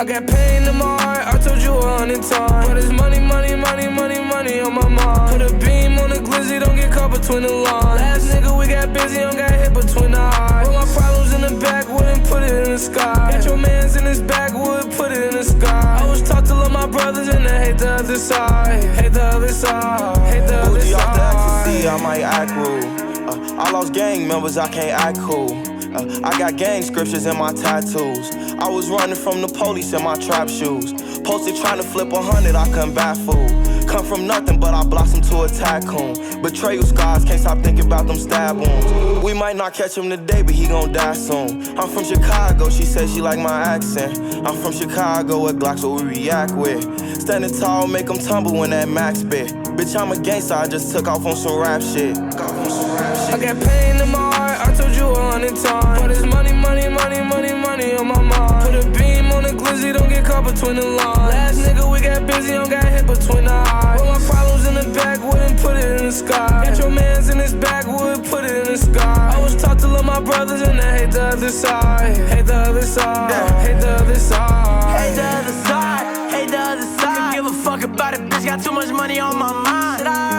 I 0.01 0.03
got 0.03 0.25
pain 0.25 0.63
in 0.63 0.77
my 0.77 0.99
heart, 0.99 1.27
I 1.27 1.37
told 1.37 1.61
you 1.61 1.77
a 1.77 1.97
hundred 1.99 2.23
times. 2.23 2.67
But 2.67 2.77
it's 2.77 2.89
money, 2.89 3.19
money, 3.19 3.55
money, 3.55 3.87
money, 3.87 4.19
money 4.19 4.59
on 4.59 4.73
my 4.73 4.89
mind. 4.89 5.29
Put 5.29 5.51
a 5.51 5.53
beam 5.57 5.99
on 5.99 6.09
the 6.09 6.15
glizzy, 6.15 6.59
don't 6.59 6.75
get 6.75 6.91
caught 6.91 7.11
between 7.11 7.43
the 7.43 7.53
lines. 7.53 8.01
Last 8.01 8.25
nigga, 8.33 8.57
we 8.57 8.65
got 8.65 8.91
busy, 8.93 9.19
don't 9.19 9.37
got 9.37 9.51
hit 9.51 9.71
between 9.75 10.09
the 10.09 10.19
eyes. 10.19 10.67
Put 10.67 10.73
my 10.73 10.85
problems 10.91 11.33
in 11.35 11.41
the 11.41 11.61
backwood 11.61 12.05
and 12.05 12.25
put 12.25 12.41
it 12.41 12.65
in 12.65 12.71
the 12.71 12.79
sky. 12.79 13.29
Got 13.29 13.45
your 13.45 13.57
mans 13.57 13.95
in 13.95 14.05
his 14.05 14.21
backwood, 14.21 14.91
put 14.93 15.11
it 15.11 15.21
in 15.21 15.37
the 15.37 15.43
sky. 15.43 15.99
I 16.01 16.09
was 16.09 16.27
taught 16.27 16.47
to 16.47 16.55
love 16.55 16.71
my 16.71 16.87
brothers 16.87 17.27
and 17.27 17.47
I 17.47 17.65
hate 17.65 17.77
the 17.77 17.91
other 17.91 18.17
side. 18.17 18.83
Hate 18.95 19.13
the 19.13 19.21
other 19.21 19.49
side. 19.49 20.17
Hate 20.33 20.47
the 20.47 20.61
other 20.61 20.79
Bougie 20.79 20.95
off 20.95 21.13
the 21.13 21.21
ecstasy. 21.21 21.87
I 21.87 22.01
might 22.01 22.21
act 22.21 22.51
rude. 22.53 22.85
Uh, 23.29 23.61
I 23.61 23.69
lost 23.69 23.93
gang 23.93 24.27
members, 24.27 24.57
I 24.57 24.67
can't 24.67 24.99
act 24.99 25.19
cool. 25.19 25.70
Uh, 25.93 26.21
I 26.23 26.37
got 26.37 26.55
gang 26.57 26.81
scriptures 26.83 27.25
in 27.25 27.37
my 27.37 27.51
tattoos. 27.51 28.31
I 28.55 28.69
was 28.69 28.89
running 28.89 29.15
from 29.15 29.41
the 29.41 29.47
police 29.47 29.91
in 29.93 30.03
my 30.03 30.15
trap 30.15 30.47
shoes. 30.47 30.93
Posted 31.21 31.55
trying 31.57 31.77
to 31.77 31.83
flip 31.83 32.11
a 32.13 32.21
hundred, 32.21 32.55
I 32.55 32.65
couldn't 32.69 32.93
bat 32.93 33.17
fool. 33.17 33.47
Come 33.87 34.05
from 34.05 34.25
nothing, 34.25 34.57
but 34.57 34.73
I 34.73 34.85
blossomed 34.85 35.25
to 35.25 35.41
a 35.41 35.49
tycoon. 35.49 36.41
Betrayal 36.41 36.83
scars, 36.83 37.25
can't 37.25 37.41
stop 37.41 37.59
thinking 37.59 37.85
about 37.85 38.07
them 38.07 38.15
stab 38.15 38.55
wounds. 38.55 39.21
We 39.21 39.33
might 39.33 39.57
not 39.57 39.73
catch 39.73 39.97
him 39.97 40.09
today, 40.09 40.41
but 40.43 40.55
he 40.55 40.67
gon' 40.67 40.93
die 40.93 41.13
soon. 41.13 41.77
I'm 41.77 41.89
from 41.89 42.05
Chicago, 42.05 42.69
she 42.69 42.83
said 42.83 43.09
she 43.09 43.19
like 43.19 43.37
my 43.37 43.61
accent. 43.61 44.17
I'm 44.47 44.55
from 44.61 44.71
Chicago, 44.71 45.43
with 45.43 45.59
Glocks 45.59 45.83
what 45.83 46.03
we 46.03 46.21
react 46.21 46.53
with. 46.55 46.81
Standing 47.19 47.53
tall, 47.59 47.87
make 47.87 48.05
them 48.05 48.17
tumble 48.17 48.57
when 48.57 48.69
that 48.69 48.87
max 48.87 49.23
bit. 49.23 49.49
Bitch, 49.75 49.99
I'm 49.99 50.11
a 50.11 50.19
gangster, 50.19 50.53
I 50.53 50.67
just 50.67 50.95
took 50.95 51.07
off 51.07 51.25
on 51.25 51.35
some 51.35 51.59
rap 51.59 51.81
shit. 51.81 52.17
I 52.17 53.37
got 53.37 53.59
pain 53.61 54.01
in 54.01 54.09
my 54.09 54.33
heart, 54.33 54.67
I 54.67 54.70
told 54.81 54.95
you 54.95 55.07
a 55.09 55.31
hundred 55.31 55.55
times. 55.55 55.99
But 55.99 56.11
it's 56.11 56.25
money, 56.25 56.53
money, 56.53 56.89
money, 56.89 57.21
money, 57.21 57.53
money 57.53 57.93
on 57.95 58.07
my 58.07 58.21
mind. 58.21 58.65
Put 58.65 58.85
a 58.85 58.89
beam 58.97 59.31
on 59.31 59.43
the 59.43 59.49
glizzy, 59.49 59.93
don't 59.93 60.09
get 60.09 60.25
caught 60.25 60.43
between 60.43 60.75
the 60.75 60.85
lines. 60.85 61.33
Last 61.33 61.59
nigga, 61.59 61.91
we 61.91 62.01
got 62.01 62.25
busy, 62.25 62.53
don't 62.53 62.69
got 62.69 62.85
hit 62.85 63.05
between 63.05 63.45
the 63.45 63.53
eyes. 63.53 64.01
Put 64.01 64.07
my 64.07 64.19
problems 64.29 64.67
in 64.67 64.73
the 64.75 64.87
backwood 64.93 65.41
and 65.41 65.59
put 65.59 65.77
it 65.77 65.99
in 65.99 66.05
the 66.07 66.11
sky. 66.11 66.65
Got 66.65 66.77
your 66.79 66.89
mans 66.89 67.29
in 67.29 67.37
his 67.37 67.53
backwood, 67.53 68.25
put 68.25 68.43
it 68.45 68.55
in 68.57 68.65
the 68.65 68.77
sky. 68.77 69.33
I 69.35 69.41
was 69.41 69.55
taught 69.55 69.79
to 69.79 69.87
love 69.87 70.05
my 70.05 70.21
brothers 70.21 70.61
and 70.61 70.79
I 70.79 70.99
hate 70.99 71.11
the 71.11 71.23
other 71.23 71.49
side. 71.49 72.17
Hate 72.29 72.45
the 72.45 72.55
other 72.55 72.81
side. 72.81 73.31
Hate 73.65 73.79
the 73.81 73.89
other 73.89 74.15
side. 74.15 74.99
Hate 74.99 75.15
the 75.15 75.23
other 75.23 75.57
side, 75.67 76.31
hate 76.31 76.49
the 76.49 76.59
other 76.59 76.99
side. 76.99 77.35
Give 77.35 77.45
a 77.45 77.53
fuck 77.53 77.83
about 77.83 78.13
it, 78.13 78.21
bitch. 78.29 78.45
Got 78.45 78.63
too 78.63 78.71
much 78.71 78.89
money 78.89 79.19
on 79.19 79.37
my 79.37 79.51
mind. 79.51 80.30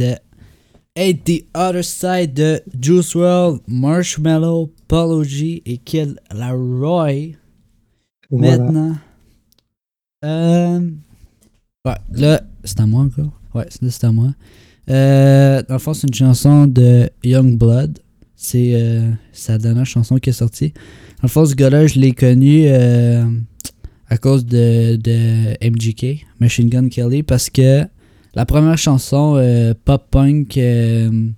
C'était 0.00 0.18
Hate 0.96 1.24
the 1.24 1.44
Other 1.54 1.84
Side 1.84 2.32
de 2.32 2.62
Juice 2.80 3.14
WRLD, 3.14 3.60
Marshmallow, 3.68 4.72
Polo 4.88 5.22
G 5.24 5.62
et 5.66 5.76
Kill 5.76 6.18
la 6.34 6.52
Roy. 6.52 7.34
Voilà. 8.30 8.56
Maintenant. 8.56 8.96
Euh, 10.24 10.90
ouais, 11.84 11.94
là, 12.12 12.42
c'est 12.64 12.80
à 12.80 12.86
moi 12.86 13.02
encore. 13.02 13.30
Ouais, 13.54 13.66
là, 13.82 13.90
c'est 13.90 14.04
à 14.04 14.10
moi. 14.10 14.30
Euh, 14.88 15.62
dans 15.68 15.74
le 15.74 15.80
fond, 15.80 15.92
c'est 15.92 16.06
une 16.06 16.14
chanson 16.14 16.66
de 16.66 17.10
Young 17.22 17.58
Blood. 17.58 17.98
C'est 18.34 18.72
euh, 18.72 19.10
sa 19.32 19.58
dernière 19.58 19.84
chanson 19.84 20.16
qui 20.16 20.30
est 20.30 20.32
sortie. 20.32 20.70
Dans 20.70 21.24
le 21.24 21.28
fond, 21.28 21.44
ce 21.44 21.54
gars-là, 21.54 21.88
je 21.88 22.00
l'ai 22.00 22.12
connu 22.12 22.62
euh, 22.68 23.26
à 24.08 24.16
cause 24.16 24.46
de, 24.46 24.96
de 24.96 25.58
MGK, 25.62 26.24
Machine 26.40 26.70
Gun 26.70 26.88
Kelly, 26.88 27.22
parce 27.22 27.50
que 27.50 27.86
la 28.34 28.46
première 28.46 28.78
chanson 28.78 29.34
euh, 29.36 29.74
pop-punk 29.84 30.56
euh, 30.58 31.28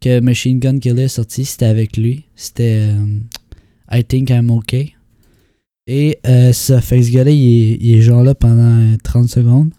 que 0.00 0.20
Machine 0.20 0.58
Gun 0.58 0.78
Kelly 0.78 1.04
a 1.04 1.08
sortie, 1.08 1.44
c'était 1.44 1.66
avec 1.66 1.96
lui. 1.96 2.24
C'était 2.34 2.88
euh, 2.92 3.20
I 3.90 4.04
Think 4.04 4.30
I'm 4.30 4.50
Okay. 4.50 4.94
Et 5.86 6.18
euh, 6.26 6.52
ça 6.52 6.80
fait 6.80 7.00
ce 7.02 7.12
gars-là, 7.12 7.30
il 7.30 7.72
est, 7.72 7.76
il 7.80 7.94
est 7.96 8.00
genre 8.02 8.24
là 8.24 8.34
pendant 8.34 8.92
euh, 8.92 8.96
30 9.04 9.28
secondes. 9.28 9.70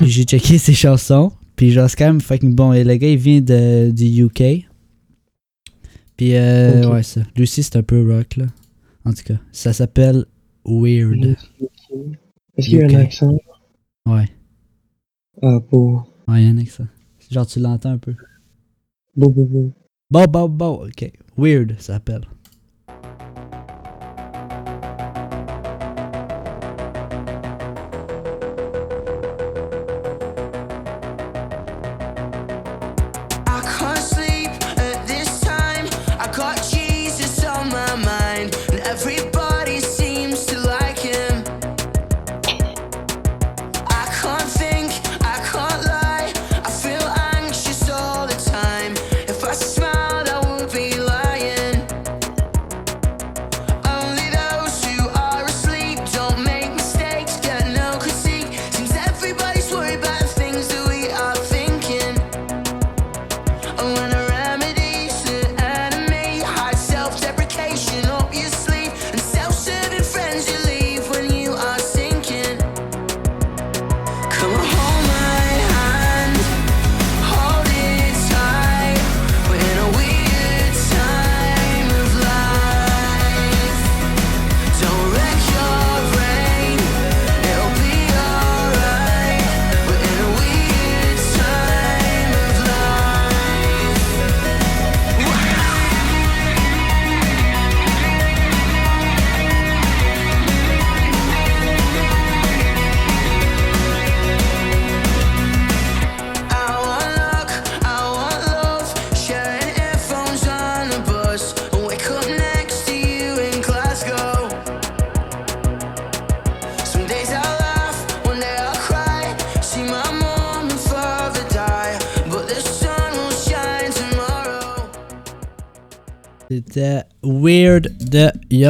J'ai 0.00 0.24
checké 0.24 0.56
ses 0.58 0.72
chansons. 0.74 1.32
Puis 1.54 1.70
genre, 1.70 1.88
c'est 1.90 1.96
quand 1.96 2.06
même 2.06 2.20
fucking 2.22 2.54
bon. 2.54 2.72
Et 2.72 2.82
le 2.82 2.96
gars, 2.96 3.08
il 3.08 3.18
vient 3.18 3.40
de, 3.42 3.90
du 3.90 4.24
UK. 4.24 4.66
Puis 6.16 6.34
euh, 6.34 6.82
Ok. 6.86 6.92
ouais, 6.94 7.02
ça. 7.02 7.20
Lui 7.36 7.42
aussi, 7.42 7.62
c'est 7.62 7.76
un 7.76 7.82
peu 7.82 8.10
rock, 8.10 8.36
là. 8.36 8.46
En 9.04 9.12
tout 9.12 9.22
cas, 9.24 9.38
ça 9.52 9.72
s'appelle 9.74 10.24
Weird. 10.64 11.36
Est-ce 12.56 12.68
qu'il 12.68 12.78
y 12.78 12.82
a 12.82 12.86
un 12.86 12.94
accent? 12.94 13.36
Ouais. 14.06 14.28
Ah, 15.42 15.58
beau. 15.58 16.02
Ouais, 16.28 16.44
y'en 16.44 16.56
a 16.56 16.62
que 16.62 16.70
ça. 16.70 16.84
Genre, 17.28 17.46
tu 17.46 17.58
l'entends 17.58 17.90
un 17.90 17.98
peu. 17.98 18.14
Beau, 19.16 19.28
beau, 19.28 19.44
beau. 19.44 19.72
Bon, 20.08 20.24
bon, 20.24 20.48
bon, 20.48 20.86
ok. 20.86 21.10
Weird, 21.36 21.72
ça 21.80 21.94
s'appelle. 21.94 22.22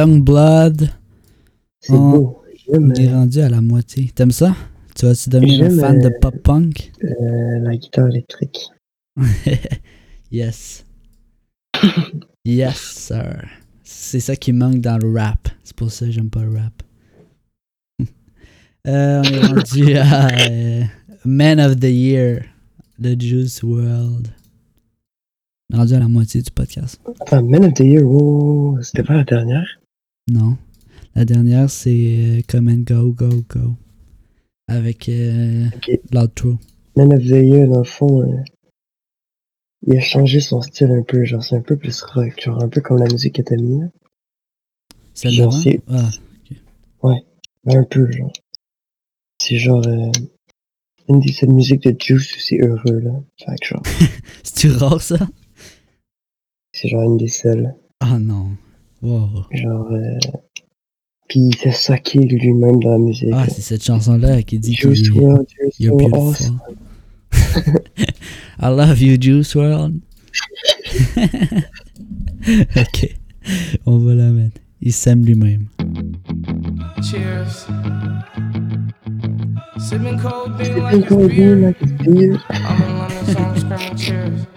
De 0.05 0.11
Young 0.11 0.23
Blood. 0.23 0.89
C'est 1.79 1.93
Oh. 1.93 1.97
beau. 2.11 2.39
On 2.69 2.89
est 2.91 3.07
euh, 3.09 3.11
rendu 3.13 3.39
à 3.41 3.49
la 3.49 3.61
moitié. 3.61 4.11
T'aimes 4.15 4.31
ça? 4.31 4.55
Tu 4.95 5.05
vas-tu 5.05 5.29
devenir 5.29 5.65
un 5.65 5.77
fan 5.79 5.99
de 5.99 6.07
euh, 6.07 6.19
pop-punk? 6.21 6.91
euh, 7.03 7.59
la 7.59 7.75
guitare 7.75 8.07
électrique. 8.09 8.69
yes. 10.31 10.85
yes, 12.45 12.77
sir. 12.77 13.43
C'est 13.83 14.19
ça 14.21 14.35
qui 14.35 14.53
manque 14.53 14.79
dans 14.79 14.97
le 14.97 15.11
rap. 15.13 15.49
C'est 15.63 15.75
pour 15.75 15.91
ça 15.91 16.05
que 16.05 16.11
j'aime 16.11 16.29
pas 16.29 16.43
le 16.43 16.57
rap. 16.57 16.83
Euh, 18.85 19.21
on 19.21 19.33
est 19.33 19.45
rendu 19.45 19.93
à 19.95 20.27
euh, 20.49 20.83
Man 21.23 21.57
of 21.61 21.79
the 21.79 21.85
Year 21.85 22.41
de 22.99 23.15
Juice 23.17 23.63
World. 23.63 24.27
On 25.71 25.75
est 25.75 25.79
rendu 25.79 25.93
à 25.93 25.99
la 25.99 26.09
moitié 26.09 26.41
du 26.41 26.51
podcast. 26.51 26.99
Attends, 27.21 27.43
Man 27.43 27.63
of 27.63 27.73
the 27.75 27.79
Year, 27.79 28.03
oh, 28.05 28.77
c'était 28.81 29.03
pas 29.03 29.13
la 29.13 29.23
dernière? 29.23 29.65
Non. 30.29 30.57
La 31.15 31.25
dernière, 31.25 31.69
c'est 31.69 31.89
euh, 32.39 32.41
Come 32.47 32.69
and 32.69 32.83
Go, 32.87 33.11
Go, 33.11 33.43
Go. 33.49 33.75
avec 34.67 35.09
euh, 35.09 35.65
Ok. 35.75 35.99
l'outro. 36.11 36.57
Man 36.95 37.13
of 37.13 37.19
the 37.23 37.43
Year, 37.43 37.67
dans 37.67 37.79
le 37.79 37.83
fond, 37.83 38.21
euh, 38.21 38.37
il 39.85 39.97
a 39.97 40.01
changé 40.01 40.39
son 40.39 40.61
style 40.61 40.91
un 40.91 41.03
peu, 41.03 41.23
genre 41.25 41.43
c'est 41.43 41.55
un 41.55 41.61
peu 41.61 41.75
plus 41.77 42.01
rock, 42.01 42.39
genre 42.41 42.63
un 42.63 42.69
peu 42.69 42.81
comme 42.81 42.97
la 42.99 43.11
musique 43.11 43.35
que 43.35 43.41
t'as 43.41 43.55
mis, 43.57 43.79
là. 43.81 43.87
Celle 45.13 45.31
Genre, 45.31 45.49
d'avant? 45.49 45.61
c'est- 45.61 45.81
Ah, 45.87 46.09
Un 47.65 47.83
peu, 47.85 48.11
genre. 48.11 48.33
C'est 49.41 49.57
genre, 49.57 49.85
euh, 49.87 50.11
une 51.07 51.19
des 51.21 51.31
cette 51.31 51.49
musique 51.49 51.83
de 51.83 51.95
Juice 51.99 52.35
où 52.35 52.39
c'est 52.39 52.57
heureux, 52.59 52.99
là. 52.99 53.11
Fait 53.37 53.55
que 53.61 53.67
genre, 53.67 53.83
c'est-tu 54.43 54.69
rare 54.71 55.01
ça? 55.01 55.17
c'est 56.73 56.89
genre 56.89 57.03
une 57.03 57.17
des 57.17 57.27
celles. 57.29 57.75
Ah 57.99 58.19
non. 58.19 58.49
Wow. 59.03 59.45
Genre, 59.51 59.91
euh, 59.91 60.17
pis 61.27 61.39
il 61.49 61.55
s'est 61.55 61.71
saqué 61.73 62.19
lui-même 62.19 62.79
dans 62.81 62.91
la 62.91 62.97
musique? 62.97 63.29
Ah, 63.33 63.45
c'est 63.49 63.61
cette 63.61 63.83
chanson-là 63.83 64.41
qui 64.43 64.59
dit 64.59 64.73
Juice 64.73 65.01
qu'il 65.01 65.19
WRLD, 65.21 65.47
you're 65.79 65.99
You're 66.01 66.13
awesome. 66.15 66.59
beautiful. 67.31 67.81
I 68.61 68.69
love 68.69 69.01
you, 69.01 69.17
Juice 69.19 69.53
WRLD. 69.55 69.99
ok. 72.77 73.17
On 73.85 73.97
va 73.97 74.13
la 74.15 74.29
mettre. 74.31 74.61
Il 74.81 74.93
s'aime 74.93 75.25
lui-même. 75.25 75.67
Cheers. 77.01 77.67
Sipping 79.79 80.17
codeine 80.17 81.27
beer. 81.27 81.55
like 81.57 81.81
it's 81.81 81.91
beer. 82.03 82.39
I'm 82.49 82.81
in 82.81 82.97
London, 82.97 83.25
so 83.25 83.39
I'm 83.39 83.57
screaming 83.59 83.97
cheers. 83.97 84.47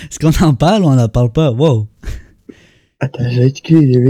Est-ce 0.08 0.18
qu'on 0.18 0.46
en 0.46 0.54
parle 0.54 0.82
ou 0.82 0.86
on 0.86 0.98
en 0.98 1.08
parle 1.08 1.32
pas? 1.32 1.50
Wow. 1.50 1.88
Attends, 3.00 3.28
j'ai 3.28 3.52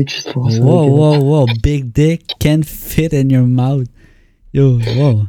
juste 0.07 0.33
pour 0.33 0.51
ça. 0.51 0.61
Wow, 0.61 0.88
wow, 0.88 1.19
wow. 1.19 1.47
Big 1.62 1.92
dick 1.92 2.23
can't 2.38 2.64
fit 2.64 3.12
in 3.12 3.29
your 3.31 3.47
mouth. 3.47 3.87
Yo, 4.53 4.79
wow. 4.97 5.27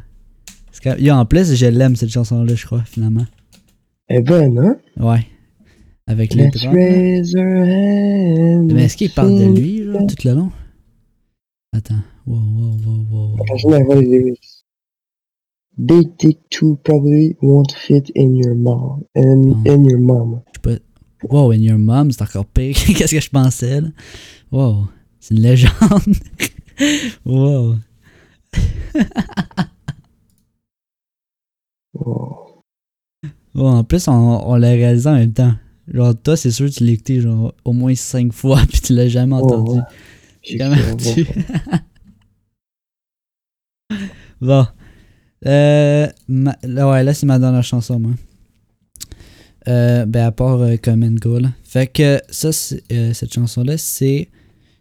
Yo, 1.00 1.14
en 1.14 1.26
plus, 1.26 1.56
je 1.56 1.66
l'aime 1.66 1.96
cette 1.96 2.12
chanson-là, 2.12 2.54
je 2.56 2.66
crois, 2.66 2.84
finalement. 2.86 3.26
Est 4.10 4.22
bonne, 4.22 4.58
hein? 4.58 4.78
Ouais. 4.98 5.28
Avec 6.08 6.34
les. 6.34 6.44
Mais 6.44 6.54
est-ce 8.84 8.96
qu'il 8.96 9.12
parle 9.12 9.38
de 9.38 9.46
lui, 9.60 9.84
là, 9.84 10.00
tout 10.06 10.16
le 10.26 10.34
long? 10.34 10.52
Attends. 11.74 12.02
Wow, 12.26 12.40
wow, 12.40 12.78
wow, 13.12 13.36
wow. 13.64 14.00
les 14.00 14.08
lyrics. 14.08 14.64
Big 15.78 16.18
dick 16.18 16.40
too 16.50 16.80
probably 16.84 17.36
won't 17.42 17.72
fit 17.74 18.12
in 18.16 18.36
your 18.36 18.56
mom. 18.56 19.04
In, 19.16 19.64
in 19.66 19.84
your 19.84 20.00
mom. 20.00 20.42
Je 20.56 20.60
peux... 20.62 20.80
Wow, 21.30 21.52
and 21.52 21.62
your 21.62 21.78
mom, 21.78 22.12
c'est 22.12 22.22
encore 22.22 22.46
pire. 22.46 22.74
Qu'est-ce 22.96 23.14
que 23.14 23.22
je 23.22 23.30
pensais, 23.30 23.82
là? 23.82 23.90
Wow. 24.52 24.88
C'est 25.20 25.36
une 25.36 25.42
légende. 25.42 26.16
wow. 27.26 27.76
Wow. 31.94 32.47
En 33.58 33.84
plus, 33.84 34.08
on, 34.08 34.14
on 34.50 34.56
l'a 34.56 34.70
réalisé 34.70 35.10
en 35.10 35.16
même 35.16 35.34
temps. 35.34 35.54
Genre, 35.92 36.14
toi, 36.22 36.36
c'est 36.38 36.52
sûr, 36.52 36.70
tu 36.70 36.84
l'as 36.86 36.92
écouté 36.92 37.22
genre, 37.22 37.54
au 37.66 37.74
moins 37.74 37.96
cinq 37.96 38.34
fois, 38.34 38.60
puis 38.70 38.80
tu 38.82 38.94
l'as 38.94 39.08
jamais 39.10 39.36
Oh, 39.40 39.46
entendu. 39.46 39.72
ouais. 39.80 39.84
J'ai 40.44 40.62
un 40.62 40.70
bon 40.76 40.96
tu-. 40.98 41.26
Bon. 44.42 44.66
Euh, 45.46 46.08
ma- 46.28 46.58
là, 46.64 46.90
ouais, 46.90 47.04
là, 47.04 47.14
c'est 47.14 47.26
ma 47.26 47.40
dernière 47.40 47.64
chanson, 47.64 48.00
moi. 48.00 48.12
Euh, 49.68 50.06
ben, 50.06 50.26
à 50.28 50.32
part 50.32 50.62
euh, 50.62 50.78
Come 50.78 51.04
and 51.04 51.16
Go, 51.22 51.40
là. 51.40 51.50
Fait 51.64 51.88
que 51.88 52.20
ça, 52.30 52.50
euh, 52.92 53.14
cette 53.14 53.34
chanson-là, 53.34 53.78
c'est 53.78 54.30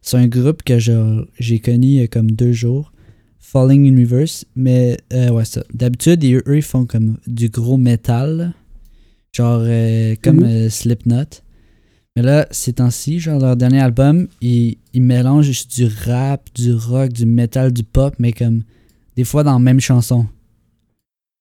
c'est 0.03 0.17
un 0.19 0.29
groupe 0.29 0.63
que 0.63 0.79
j'ai 0.79 1.59
connu 1.59 1.87
il 1.87 1.95
y 1.95 2.01
a 2.03 2.07
comme 2.07 2.31
deux 2.31 2.53
jours. 2.53 2.93
Falling 3.41 3.85
Universe. 3.87 4.45
Mais, 4.55 4.97
euh, 5.13 5.31
ouais, 5.31 5.45
ça. 5.45 5.65
D'habitude, 5.75 6.23
eux, 6.25 6.57
ils 6.57 6.63
font 6.63 6.85
comme 6.87 7.17
du 7.27 7.49
gros 7.49 7.77
métal. 7.77 8.53
Genre, 9.37 9.61
euh, 9.65 10.15
comme 10.23 10.37
Mhm. 10.37 10.45
euh, 10.45 10.71
Slipknot. 10.71 11.43
Mais 12.17 12.23
là, 12.23 12.47
ces 12.51 12.73
temps-ci, 12.73 13.19
genre, 13.21 13.39
leur 13.39 13.57
dernier 13.57 13.81
album, 13.81 14.29
ils, 14.41 14.79
ils 14.95 15.03
mélangent 15.03 15.45
juste 15.45 15.75
du 15.77 15.87
rap, 16.07 16.49
du 16.55 16.73
rock, 16.73 17.13
du 17.13 17.27
metal, 17.27 17.71
du 17.73 17.83
pop, 17.83 18.15
mais 18.19 18.33
comme 18.33 18.63
des 19.17 19.25
fois 19.25 19.43
dans 19.45 19.53
la 19.53 19.59
même 19.59 19.81
chanson. 19.81 20.27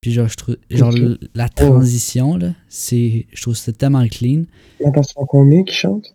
Puis 0.02 0.12
genre, 0.12 0.28
je 0.28 0.36
trouve, 0.36 0.58
genre 0.70 0.94
la 1.34 1.48
transition, 1.48 2.36
là, 2.36 2.54
c'est, 2.68 3.26
je 3.34 3.42
trouve 3.42 3.56
c'est 3.56 3.78
tellement 3.78 4.06
clean. 4.08 4.44
Là, 4.82 4.92
parce 4.94 5.14
qu'on 5.14 5.26
combien 5.26 5.64
qui 5.64 5.74
chante? 5.74 6.14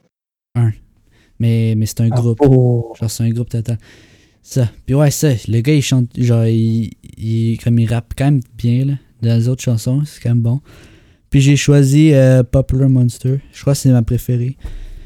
Mais, 1.38 1.74
mais 1.74 1.86
c'est 1.86 2.02
un 2.02 2.10
Ah, 2.12 2.20
groupe. 2.20 2.38
oh. 2.42 2.92
Genre, 3.00 3.10
c'est 3.10 3.22
un 3.24 3.30
groupe 3.30 3.48
total. 3.48 3.78
Ça. 4.42 4.68
Puis 4.84 4.94
ouais, 4.94 5.10
ça. 5.10 5.30
Le 5.48 5.60
gars, 5.62 5.74
il 5.74 5.80
chante. 5.80 6.10
Genre, 6.20 6.44
il, 6.44 6.90
il- 7.16 7.58
comme 7.64 7.78
il 7.78 7.86
rappe 7.88 8.12
quand 8.16 8.26
même 8.26 8.40
bien, 8.58 8.84
là. 8.84 8.94
Dans 9.22 9.34
les 9.38 9.48
autres 9.48 9.62
chansons, 9.62 10.02
c'est 10.04 10.20
quand 10.22 10.30
même 10.30 10.42
bon. 10.42 10.60
Puis 11.30 11.40
j'ai 11.40 11.56
choisi 11.56 12.12
euh, 12.12 12.42
Popular 12.42 12.88
Monster. 12.88 13.38
Je 13.52 13.60
crois 13.60 13.74
que 13.74 13.78
c'est 13.78 13.90
ma 13.92 14.02
préférée. 14.02 14.56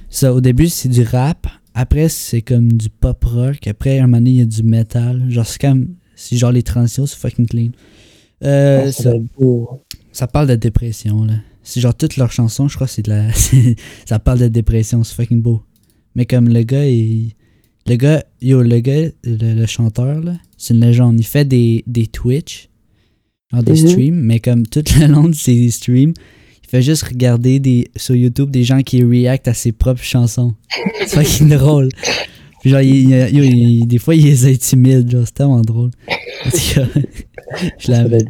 Ça, 0.08 0.32
au 0.32 0.40
début, 0.40 0.68
c'est 0.68 0.88
du 0.88 1.02
rap. 1.02 1.46
Après, 1.74 2.08
c'est 2.08 2.40
comme 2.42 2.72
du 2.72 2.88
pop 2.88 3.22
rock. 3.24 3.66
Après, 3.66 3.98
un 3.98 4.02
moment 4.06 4.18
donné, 4.18 4.30
il 4.30 4.36
y 4.36 4.42
a 4.42 4.46
du 4.46 4.62
metal. 4.62 5.24
Genre, 5.28 5.44
c'est 5.46 5.60
comme. 5.60 5.88
C'est 6.16 6.36
genre 6.36 6.52
les 6.52 6.62
transitions, 6.62 7.06
c'est 7.06 7.18
fucking 7.18 7.46
clean. 7.46 7.70
Euh, 8.44 8.84
Ah, 8.86 8.92
ça 8.92 9.12
beau. 9.38 9.82
ça 10.12 10.26
parle 10.28 10.46
de 10.48 10.54
dépression, 10.54 11.24
là. 11.24 11.34
C'est 11.62 11.80
genre 11.80 11.94
toutes 11.94 12.16
leurs 12.16 12.30
chansons, 12.30 12.68
je 12.68 12.76
crois, 12.76 12.86
c'est 12.86 13.02
de 13.02 13.10
la. 13.10 13.28
ça 14.06 14.18
parle 14.18 14.38
de 14.38 14.48
dépression, 14.48 15.02
c'est 15.02 15.14
fucking 15.14 15.42
beau. 15.42 15.62
Mais 16.14 16.24
comme 16.26 16.48
le 16.48 16.62
gars, 16.62 16.86
il. 16.86 17.32
Le 17.86 17.96
gars, 17.96 18.24
yo, 18.40 18.62
le 18.62 18.80
gars, 18.80 19.10
le, 19.24 19.54
le 19.54 19.66
chanteur, 19.66 20.20
là, 20.20 20.34
c'est 20.56 20.72
une 20.72 20.80
légende. 20.80 21.18
Il 21.20 21.26
fait 21.26 21.44
des, 21.44 21.82
des 21.86 22.06
Twitch, 22.06 22.70
genre 23.54 23.62
des 23.62 23.72
Mhm. 23.82 23.88
streams, 23.88 24.20
mais 24.20 24.40
comme 24.40 24.66
tout 24.66 24.82
le 25.00 25.06
long 25.06 25.28
de 25.28 25.34
ses 25.34 25.70
streams, 25.70 26.12
il 26.62 26.68
fait 26.68 26.82
juste 26.82 27.04
regarder 27.04 27.60
des, 27.60 27.88
sur 27.96 28.14
YouTube 28.14 28.50
des 28.50 28.64
gens 28.64 28.82
qui 28.82 29.02
react 29.04 29.48
à 29.48 29.54
ses 29.54 29.72
propres 29.72 30.02
chansons. 30.02 30.54
C'est 31.06 31.24
fucking 31.24 31.48
drôle. 31.50 31.88
Puis 32.60 32.70
genre, 32.70 32.80
il, 32.80 33.10
il- 33.10 33.86
des 33.86 33.98
fois, 33.98 34.14
il 34.14 34.24
les 34.24 34.46
intimide, 34.46 35.10
genre, 35.10 35.22
c'est 35.26 35.34
tellement 35.34 35.60
drôle. 35.60 35.90
En 36.46 36.50
tout 36.50 36.74
cas, 36.74 36.86
je 37.78 37.90
l'avais. 37.90 38.24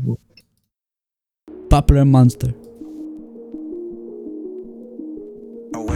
Popular 1.71 2.05
Monster. 2.07 2.49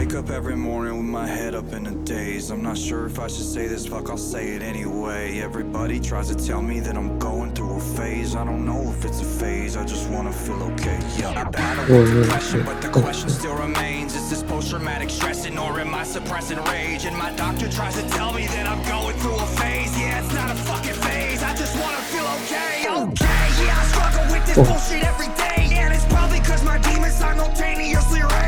Wake 0.09 0.17
up 0.17 0.29
every 0.31 0.55
morning 0.55 0.97
with 0.97 1.05
my 1.05 1.27
head 1.27 1.53
up 1.53 1.71
in 1.71 1.85
a 1.85 1.91
daze. 2.03 2.49
I'm 2.49 2.63
not 2.63 2.77
sure 2.77 3.05
if 3.05 3.19
I 3.19 3.27
should 3.27 3.45
say 3.45 3.67
this, 3.67 3.85
fuck, 3.85 4.09
I'll 4.09 4.17
say 4.17 4.55
it 4.55 4.63
anyway. 4.63 5.39
Everybody 5.39 5.99
tries 5.99 6.33
to 6.33 6.47
tell 6.47 6.63
me 6.63 6.79
that 6.79 6.97
I'm 6.97 7.19
going 7.19 7.53
through 7.53 7.75
a 7.77 7.79
phase. 7.79 8.35
I 8.35 8.43
don't 8.43 8.65
know 8.65 8.81
if 8.91 9.05
it's 9.05 9.21
a 9.21 9.25
phase, 9.25 9.77
I 9.77 9.85
just 9.85 10.09
wanna 10.09 10.31
feel 10.31 10.63
okay. 10.73 10.99
Yeah, 11.19 11.39
I 11.41 11.43
battle 11.51 11.85
Oh, 11.89 12.01
with 12.01 12.23
depression, 12.23 12.63
but 12.65 12.81
the 12.81 12.89
Oh, 12.89 13.01
question 13.03 13.29
still 13.29 13.55
remains 13.55 14.15
Is 14.15 14.29
this 14.31 14.41
post 14.41 14.71
traumatic 14.71 15.09
stressing 15.11 15.59
or 15.59 15.79
am 15.79 15.93
I 15.93 16.03
suppressing 16.03 16.57
rage? 16.63 17.05
And 17.05 17.15
my 17.15 17.31
doctor 17.33 17.69
tries 17.69 17.95
to 18.01 18.09
tell 18.09 18.33
me 18.33 18.47
that 18.47 18.65
I'm 18.67 18.81
going 18.89 19.15
through 19.17 19.35
a 19.35 19.45
phase. 19.61 19.93
Yeah, 19.99 20.23
it's 20.23 20.33
not 20.33 20.49
a 20.49 20.55
fucking 20.55 20.97
phase, 21.05 21.43
I 21.43 21.53
just 21.55 21.75
wanna 21.79 22.01
feel 22.13 22.27
okay. 22.39 22.73
Okay, 23.05 23.45
yeah, 23.63 23.81
I 23.81 23.85
struggle 23.93 24.25
with 24.33 24.45
this 24.47 24.57
Oh. 24.57 24.63
bullshit 24.65 25.03
every 25.03 25.29
day. 25.37 25.77
And 25.77 25.93
it's 25.93 26.05
probably 26.05 26.39
cause 26.39 26.63
my 26.63 26.79
demons 26.79 27.13
simultaneously 27.13 28.21
rage. 28.23 28.38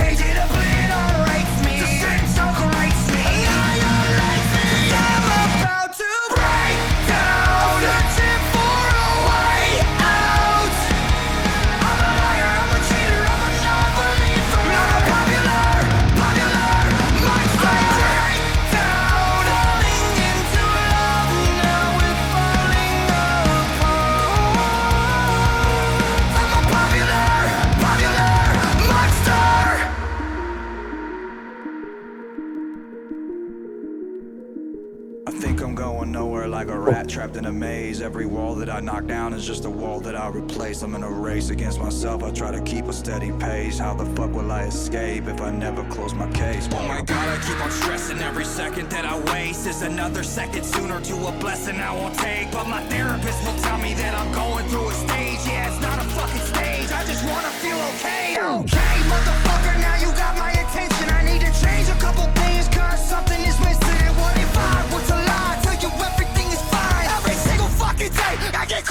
In 37.42 37.48
a 37.48 37.52
maze. 37.52 38.02
Every 38.02 38.28
wall 38.28 38.54
that 38.56 38.70
I 38.70 38.80
knock 38.82 39.08
down 39.08 39.34
is 39.34 39.44
just 39.46 39.66
a 39.66 39.70
wall 39.70 40.00
that 40.02 40.16
I 40.16 40.28
replace. 40.30 40.84
I'm 40.84 40.94
in 40.94 41.02
a 41.02 41.10
race 41.10 41.50
against 41.50 41.80
myself. 41.80 42.24
I 42.24 42.30
try 42.30 42.52
to 42.52 42.62
keep 42.62 42.86
a 42.86 42.94
steady 42.94 43.32
pace. 43.32 43.80
How 43.80 43.96
the 43.96 44.06
fuck 44.16 44.32
will 44.32 44.52
I 44.52 44.66
escape 44.66 45.26
if 45.26 45.42
I 45.42 45.50
never 45.50 45.84
close 45.90 46.14
my 46.14 46.30
case? 46.34 46.70
Oh 46.72 46.88
my 46.88 47.02
god, 47.02 47.28
I 47.34 47.38
keep 47.42 47.60
on 47.66 47.72
stressing. 47.72 48.20
Every 48.20 48.46
second 48.46 48.92
that 48.92 49.06
I 49.06 49.18
waste 49.34 49.66
is 49.66 49.82
another 49.82 50.24
second 50.24 50.64
sooner 50.64 51.02
to 51.02 51.16
a 51.28 51.32
blessing 51.40 51.78
I 51.80 51.92
won't 51.96 52.16
take. 52.16 52.52
But 52.52 52.68
my 52.68 52.84
therapist 52.94 53.40
will 53.44 53.60
tell 53.66 53.80
me 53.80 53.96
that 53.96 54.14
I'm 54.14 54.32
going 54.34 54.68
through 54.70 54.90
a 54.90 54.94
stage. 54.94 55.42
Yeah, 55.48 55.72
it's 55.72 55.82
not 55.82 55.98
a 55.98 56.08
fucking 56.14 56.46
stage. 56.54 56.92
I 56.92 57.04
just 57.06 57.26
wanna 57.26 57.50
feel 57.64 57.80
okay. 57.92 58.38
Okay, 58.38 58.96
motherfucker, 59.10 59.76
now 59.82 59.96
you 59.98 60.10
got 60.14 60.38
my 60.38 60.52
attention. 60.52 61.10
I 61.10 61.24
need 61.26 61.42
to 61.42 61.52
change 61.58 61.90
a 61.90 61.98
couple 61.98 62.24
things, 62.42 62.68
cause 62.68 63.02
something 63.10 63.42
is 63.42 63.60
missing. 63.62 63.81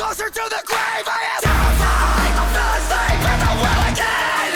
Closer 0.00 0.30
to 0.32 0.44
the 0.48 0.62
grave. 0.64 1.04
I 1.04 1.20
am 1.28 1.40
terrified. 1.44 2.32
I 2.32 2.44
fell 2.56 2.72
asleep 2.80 3.20
I 3.20 3.52
will 3.60 3.82
again. 3.92 4.52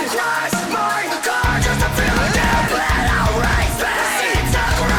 My 0.73 0.97
car 1.29 1.55
just 1.61 1.81
to 1.85 1.89
feel 1.97 2.19
again. 2.29 2.65
Me. 2.73 2.89
Me. 3.85 4.01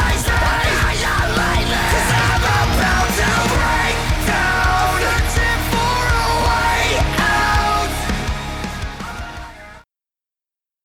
Annihilate 0.06 1.66
me. 1.66 1.82
Cause 1.92 2.10
I'm 2.14 2.38
about 2.38 3.10
to 3.18 3.30
break 3.58 3.96
down. 4.30 4.94
Searching 5.02 5.62
for 5.72 5.98
a 6.14 6.30
way 6.46 7.02
out. 7.26 7.90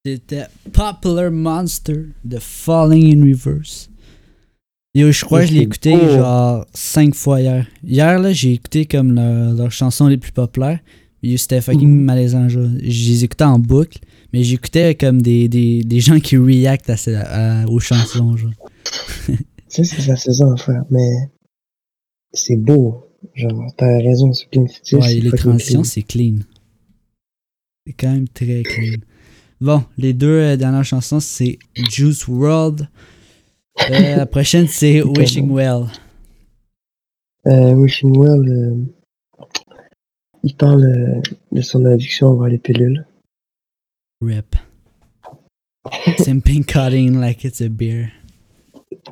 C'était 0.04 0.48
Popular 0.72 1.30
Monster 1.30 2.16
the 2.24 2.40
Falling 2.40 3.06
in 3.12 3.22
Reverse. 3.22 3.91
Yo, 4.94 5.10
je 5.10 5.24
crois 5.24 5.40
que 5.40 5.46
je 5.46 5.52
l'ai 5.54 5.60
écouté 5.62 5.94
Oh. 5.94 6.08
genre 6.08 6.66
5 6.74 7.14
fois 7.14 7.40
hier. 7.40 7.66
Hier, 7.82 8.18
là, 8.18 8.32
j'ai 8.32 8.52
écouté 8.52 8.84
comme 8.84 9.14
leur- 9.14 9.54
leurs 9.54 9.72
chansons 9.72 10.06
les 10.06 10.18
plus 10.18 10.32
populaires. 10.32 10.80
C'était 11.36 11.60
fucking 11.60 11.88
Mhm. 11.88 12.04
malaisant. 12.04 12.48
Je 12.48 12.60
les 12.60 13.24
écoutais 13.24 13.44
en 13.44 13.58
boucle, 13.58 13.98
mais 14.32 14.42
j'écoutais 14.42 14.94
comme 14.94 15.22
des, 15.22 15.48
des, 15.48 15.82
des 15.82 16.00
gens 16.00 16.18
qui 16.20 16.36
react 16.36 16.90
à, 16.90 17.64
aux 17.68 17.78
chansons, 17.80 18.36
genre. 18.36 18.50
Ça, 19.68 19.84
c'est 19.84 20.06
la 20.06 20.16
saison 20.16 20.52
à 20.52 20.56
faire, 20.58 20.84
mais 20.90 21.30
c'est 22.34 22.56
beau. 22.56 23.06
Genre, 23.34 23.72
t'as 23.78 23.96
raison, 23.98 24.32
c'est 24.34 24.48
style, 24.68 24.98
Ouais, 24.98 25.14
les 25.14 25.30
transitions, 25.30 25.80
clean. 25.82 25.84
c'est 25.84 26.02
clean. 26.02 26.34
C'est 27.86 27.92
quand 27.94 28.12
même 28.12 28.28
très 28.28 28.62
clean. 28.64 28.98
Bon, 29.60 29.84
les 29.96 30.12
deux 30.12 30.26
euh, 30.28 30.56
dernières 30.56 30.84
chansons, 30.84 31.20
c'est 31.20 31.58
Juice 31.90 32.26
World. 32.28 32.88
Euh, 33.80 34.16
la 34.16 34.26
prochaine, 34.26 34.68
c'est 34.68 35.02
Wishing 35.02 35.50
Well. 35.50 35.86
Euh, 37.46 37.72
Wishing 37.74 38.16
Well, 38.16 38.48
euh, 38.48 39.46
il 40.42 40.54
parle 40.56 41.22
de 41.50 41.60
son 41.60 41.84
addiction 41.84 42.28
envers 42.28 42.48
les 42.48 42.58
pilules. 42.58 43.06
Rip. 44.20 44.56
Simping 46.18 46.64
cutting 46.64 47.18
like 47.20 47.44
it's 47.44 47.60
a 47.60 47.68
beer. 47.68 48.12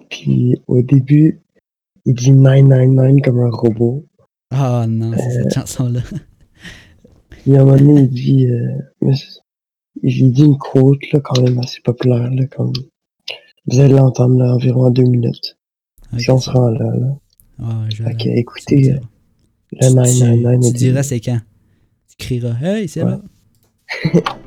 Puis 0.09 0.61
au 0.69 0.83
début, 0.83 1.41
il 2.05 2.15
dit 2.15 2.31
999 2.31 3.23
comme 3.25 3.41
un 3.41 3.51
robot. 3.51 4.07
Oh 4.53 4.85
non, 4.87 5.13
c'est 5.17 5.31
cette 5.31 5.55
chanson-là. 5.55 6.01
Puis 7.31 7.57
à 7.57 7.63
un 7.63 7.65
moment 7.65 7.77
donné, 7.77 8.03
il 8.03 8.09
dit, 8.11 8.47
il 10.03 10.33
dit 10.33 10.45
une 10.45 10.59
quote 10.59 11.01
là, 11.13 11.21
quand 11.21 11.41
même 11.43 11.59
assez 11.59 11.81
populaire. 11.81 12.31
Là, 12.31 12.47
comme, 12.47 12.73
vous 13.67 13.81
allez 13.81 13.95
l'entendre 13.95 14.37
là, 14.39 14.55
environ 14.55 14.87
en 14.87 14.91
deux 14.91 15.05
minutes. 15.05 15.59
Ok, 16.13 16.21
Si 16.21 16.31
on 16.31 16.39
se 16.39 16.51
rend 16.51 16.71
là. 16.71 16.93
là. 16.97 17.17
Vais- 18.01 18.39
écoutez, 18.39 18.83
tu, 18.83 19.77
le 19.81 19.89
999 19.95 20.61
tu 20.61 20.67
au 20.67 20.73
diras 20.73 20.93
début. 20.95 21.09
c'est 21.09 21.21
quand. 21.21 21.41
Tu 22.09 22.17
crieras 22.19 22.57
Hey, 22.63 22.89
c'est 22.89 23.03
Ouais. 23.03 23.11
là. 23.11 23.21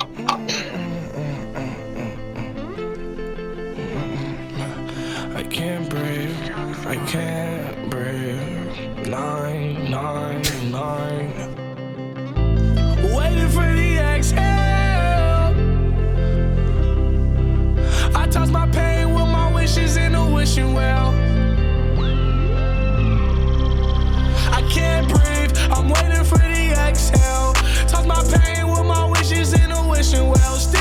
wishing 30.13 30.30
well. 30.30 30.72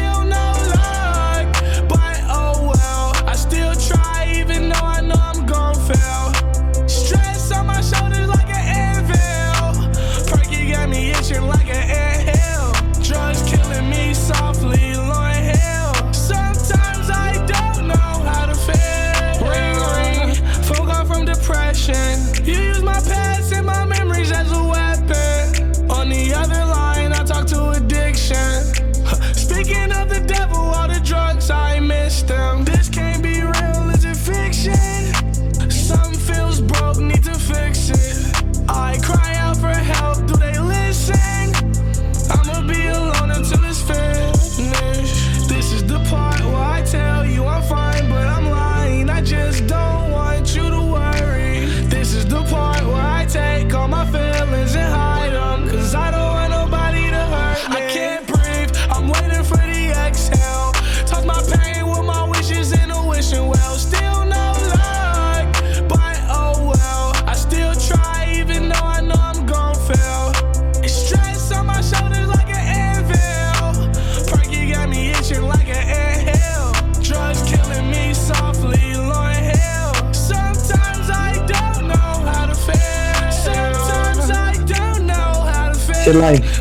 Live. 86.12 86.51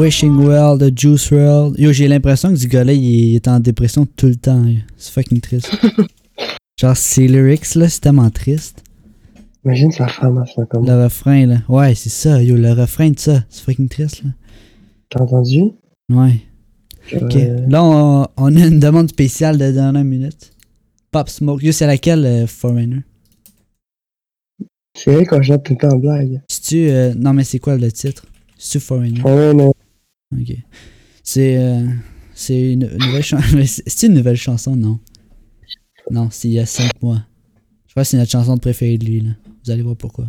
Wishing 0.00 0.36
Well 0.46 0.78
de 0.78 0.90
Juice 0.94 1.30
WRLD. 1.30 1.78
Yo, 1.78 1.92
j'ai 1.92 2.08
l'impression 2.08 2.48
que 2.50 2.56
ce 2.56 2.66
gars-là, 2.66 2.92
il 2.94 3.34
est- 3.36 3.46
en 3.48 3.60
dépression 3.60 4.06
tout 4.16 4.28
le 4.28 4.36
temps. 4.36 4.64
C'est 4.96 5.12
fucking 5.12 5.40
triste. 5.40 5.70
Genre, 6.80 6.96
ses 6.96 7.28
lyrics, 7.28 7.74
là, 7.74 7.86
c'est 7.88 8.00
tellement 8.00 8.30
triste. 8.30 8.82
Imagine 9.64 9.90
sa 9.92 10.08
femme 10.08 10.38
à 10.38 10.46
ça 10.46 10.64
comme. 10.64 10.86
Le 10.86 11.04
refrain, 11.04 11.44
là. 11.44 11.56
Ouais, 11.68 11.94
c'est 11.94 12.08
ça, 12.08 12.42
yo, 12.42 12.56
le 12.56 12.72
refrain 12.72 13.10
de 13.10 13.18
ça. 13.18 13.44
C'est 13.50 13.62
fucking 13.62 13.88
triste, 13.90 14.22
là. 14.24 14.30
T'as 15.10 15.20
entendu? 15.22 15.64
Ouais. 16.10 16.40
Ok. 17.14 17.36
Euh, 17.36 17.66
Là, 17.68 17.84
on, 17.84 18.26
on 18.38 18.56
a 18.56 18.66
une 18.66 18.80
demande 18.80 19.10
spéciale 19.10 19.58
de 19.58 19.70
dernière 19.70 20.04
minute. 20.04 20.52
Pop 21.10 21.28
Smoke. 21.28 21.62
Yo, 21.62 21.72
c'est 21.72 21.86
laquelle, 21.86 22.24
euh, 22.24 22.46
Foreigner? 22.46 23.00
C'est 24.96 25.12
vrai 25.12 25.26
qu'on 25.26 25.42
chante 25.42 25.64
tout 25.64 25.72
le 25.74 25.78
temps 25.78 25.94
en 25.94 25.98
blague. 25.98 26.40
C'est-tu. 26.48 26.88
euh, 26.88 27.12
non, 27.14 27.34
mais 27.34 27.44
c'est 27.44 27.58
quoi 27.58 27.76
le 27.76 27.92
titre? 27.92 28.24
C'est-tu 28.56 28.80
Foreigner? 28.82 29.20
Mais 29.24 29.64
Ok. 30.32 30.56
C'est. 31.22 31.56
euh, 31.58 31.86
c'est 32.34 32.72
une, 32.72 32.86
nouvelle 32.96 33.22
chanson. 33.22 33.58
C'est 33.86 34.06
une 34.06 34.14
nouvelle 34.14 34.36
chanson, 34.36 34.74
non? 34.74 34.98
Non, 36.10 36.28
c'est 36.30 36.48
il 36.48 36.54
y 36.54 36.58
a 36.58 36.66
5 36.66 37.02
mois. 37.02 37.22
Je 37.86 37.92
crois 37.92 38.02
que 38.02 38.08
c'est 38.08 38.16
notre 38.16 38.30
chanson 38.30 38.56
préférée 38.56 38.98
de 38.98 39.04
lui, 39.04 39.20
là. 39.20 39.30
Vous 39.64 39.70
allez 39.70 39.82
voir 39.82 39.96
pourquoi. 39.96 40.26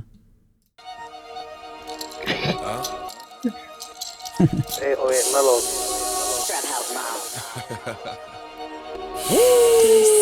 It's 9.34 10.21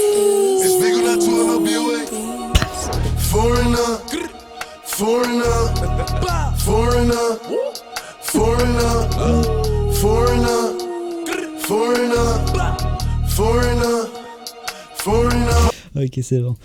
Ok, 16.09 16.19
c'est 16.23 16.39
bon. 16.39 16.55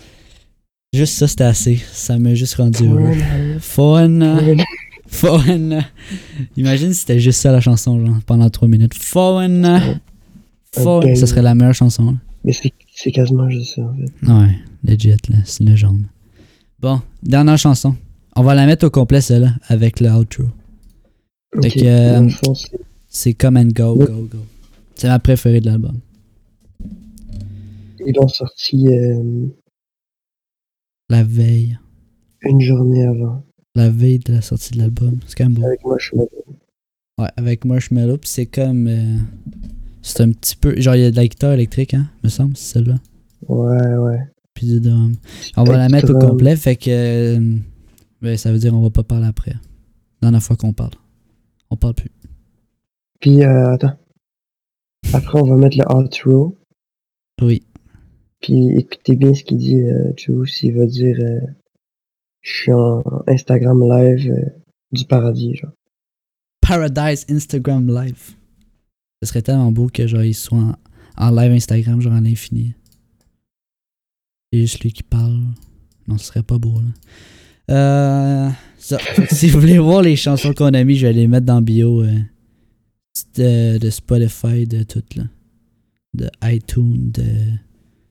Juste 0.93 1.13
ça, 1.15 1.27
c'était 1.27 1.43
assez. 1.43 1.79
Ça 1.91 2.17
m'a 2.17 2.33
juste 2.35 2.55
rendu 2.55 2.85
heureux. 2.87 3.13
Foreigner. 3.59 4.63
Foreigner. 5.07 5.81
Imagine 6.57 6.93
si 6.93 7.01
c'était 7.01 7.19
juste 7.19 7.39
ça 7.41 7.51
la 7.51 7.61
chanson, 7.61 8.03
genre, 8.05 8.17
pendant 8.25 8.49
3 8.49 8.67
minutes. 8.67 8.93
Foreigner. 8.93 9.79
Foreigner. 10.73 11.11
Ok. 11.13 11.17
Ça 11.17 11.27
serait 11.27 11.41
la 11.41 11.53
meilleure 11.55 11.73
chanson, 11.75 12.05
là. 12.11 12.17
Mais 12.43 12.53
c'est 12.53 13.11
quasiment 13.11 13.49
juste 13.49 13.75
ça, 13.75 13.81
en 13.81 13.93
fait. 13.95 14.27
Ouais, 14.31 14.55
legit, 14.83 15.09
là. 15.29 15.37
C'est 15.45 15.63
une 15.63 15.69
légende. 15.69 16.01
Bon, 16.79 17.01
dernière 17.23 17.57
chanson. 17.57 17.95
On 18.35 18.43
va 18.43 18.53
la 18.55 18.65
mettre 18.65 18.85
au 18.85 18.89
complet, 18.89 19.21
celle-là, 19.21 19.53
avec 19.67 19.99
le 19.99 20.09
outro. 20.11 20.43
Euh, 21.55 22.29
c'est- 22.43 22.71
C'est 23.07 23.33
Come 23.33 23.57
and 23.57 23.69
Go. 23.73 23.95
Go, 23.95 24.27
Go. 24.31 24.37
C'est 24.95 25.07
ma 25.07 25.19
préférée 25.19 25.61
de 25.61 25.67
l'album. 25.67 25.99
Ils 28.05 28.15
l'ont 28.15 28.27
sorti 28.27 28.87
euh, 28.87 29.47
La 31.09 31.23
veille. 31.23 31.77
une 32.41 32.61
journée 32.61 33.05
avant. 33.05 33.43
La 33.75 33.89
veille 33.89 34.19
de 34.19 34.33
la 34.33 34.41
sortie 34.41 34.73
de 34.73 34.77
l'album. 34.79 35.19
C'est 35.27 35.35
quand 35.37 35.45
même 35.45 35.53
beau. 35.55 35.65
Avec 35.65 35.81
là. 35.83 36.23
Ouais, 37.17 37.29
avec 37.37 37.65
Marshmallow. 37.65 38.17
Puis 38.17 38.29
c'est 38.29 38.45
comme. 38.45 38.87
euh, 38.87 39.17
c'est 40.01 40.21
un 40.21 40.31
petit 40.31 40.55
peu. 40.55 40.79
Genre, 40.79 40.95
il 40.95 41.01
y 41.01 41.05
a 41.05 41.11
de 41.11 41.15
la 41.15 41.27
guitare 41.27 41.53
électrique, 41.53 41.93
hein, 41.93 42.07
me 42.23 42.29
semble, 42.29 42.55
c'est 42.57 42.73
celle-là. 42.73 42.95
Ouais, 43.47 43.95
ouais. 43.97 44.19
Puis 44.53 44.67
du 44.67 44.79
drum. 44.79 45.13
On 45.57 45.63
va 45.63 45.77
la 45.77 45.89
mettre 45.89 46.13
au 46.13 46.19
complet, 46.19 46.55
fait 46.55 46.75
que. 46.75 46.89
euh, 47.37 47.57
ben, 48.21 48.37
ça 48.37 48.51
veut 48.51 48.57
dire 48.59 48.73
on 48.73 48.81
va 48.81 48.89
pas 48.89 49.03
parler 49.03 49.27
après. 49.27 49.53
Dernière 50.21 50.41
fois 50.41 50.55
qu'on 50.55 50.73
parle. 50.73 50.93
On 51.69 51.75
parle 51.75 51.93
plus. 51.95 52.09
Puis, 53.19 53.43
euh, 53.43 53.73
attends. 53.73 53.97
Après, 55.13 55.39
on 55.39 55.45
va 55.45 55.55
mettre 55.57 55.77
le 55.77 55.95
outro. 55.95 56.55
Oui. 57.41 57.63
Puis, 58.45 58.77
écoutez 58.77 59.15
bien 59.15 59.33
ce 59.33 59.43
qu'il 59.43 59.57
dit, 59.57 59.81
euh, 59.81 60.13
Juice. 60.15 60.61
Il 60.61 60.75
va 60.75 60.85
dire 60.85 61.17
euh, 61.19 61.39
Je 62.41 62.53
suis 62.53 62.71
en 62.71 63.01
Instagram 63.25 63.81
live 63.81 64.31
euh, 64.31 64.49
du 64.91 65.03
paradis, 65.05 65.55
genre. 65.55 65.71
Paradise 66.61 67.25
Instagram 67.27 67.87
Live. 67.87 68.35
Ce 69.23 69.29
serait 69.29 69.41
tellement 69.41 69.71
beau 69.71 69.87
que 69.87 70.05
genre 70.05 70.21
il 70.21 70.35
soit 70.35 70.77
en, 71.17 71.31
live 71.31 71.53
Instagram, 71.53 71.99
genre 72.01 72.13
à 72.13 72.21
l'infini. 72.21 72.75
C'est 74.53 74.59
juste 74.59 74.83
lui 74.83 74.91
qui 74.93 75.01
parle. 75.01 75.39
Non, 76.07 76.19
ce 76.19 76.25
serait 76.25 76.43
pas 76.43 76.59
beau 76.59 76.81
là. 76.81 76.91
Euh, 77.71 78.49
si 79.31 79.49
vous 79.49 79.59
voulez 79.59 79.79
voir 79.79 80.03
les 80.03 80.15
chansons 80.15 80.53
qu'on 80.53 80.75
a 80.75 80.83
mis, 80.83 80.97
je 80.97 81.07
vais 81.07 81.13
les 81.13 81.27
mettre 81.27 81.47
dans 81.47 81.63
bio 81.63 82.03
de, 82.03 83.79
de 83.79 83.89
Spotify, 83.89 84.67
de 84.67 84.83
tout 84.83 85.03
là. 85.15 85.23
De 86.13 86.29
iTunes, 86.43 87.09
de. 87.11 87.64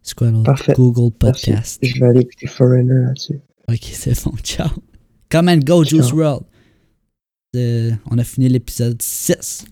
C'est 0.04 0.14
quoi 0.14 0.30
l'autre? 0.30 0.44
Parfait. 0.44 0.74
Google 0.74 1.14
Merci. 1.22 1.46
Podcast. 1.50 1.78
Je 1.82 1.98
vais 1.98 2.06
aller 2.06 2.20
écouter 2.20 2.46
Foreigner 2.46 2.92
là-dessus. 3.06 3.40
Ok, 3.68 3.80
c'est 3.92 4.22
bon, 4.24 4.36
ciao. 4.42 4.68
Come 5.30 5.48
and 5.48 5.60
go, 5.64 5.82
Juice 5.82 6.08
Ciao. 6.08 6.16
World. 6.18 6.42
Euh, 7.56 7.92
on 8.10 8.18
a 8.18 8.24
fini 8.24 8.48
l'épisode 8.50 9.00
6. 9.00 9.64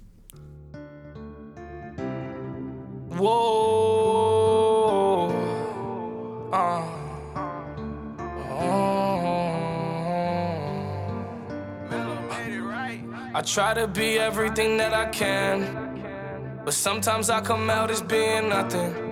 Whoa. 3.18 4.08
Uh. 6.50 6.82
I 13.34 13.40
try 13.44 13.74
to 13.74 13.86
be 13.86 14.18
everything 14.18 14.76
that 14.76 14.94
I 14.94 15.06
can, 15.10 16.60
but 16.64 16.74
sometimes 16.74 17.28
I 17.28 17.40
come 17.40 17.70
out 17.70 17.90
as 17.90 18.00
being 18.02 18.48
nothing. 18.50 19.11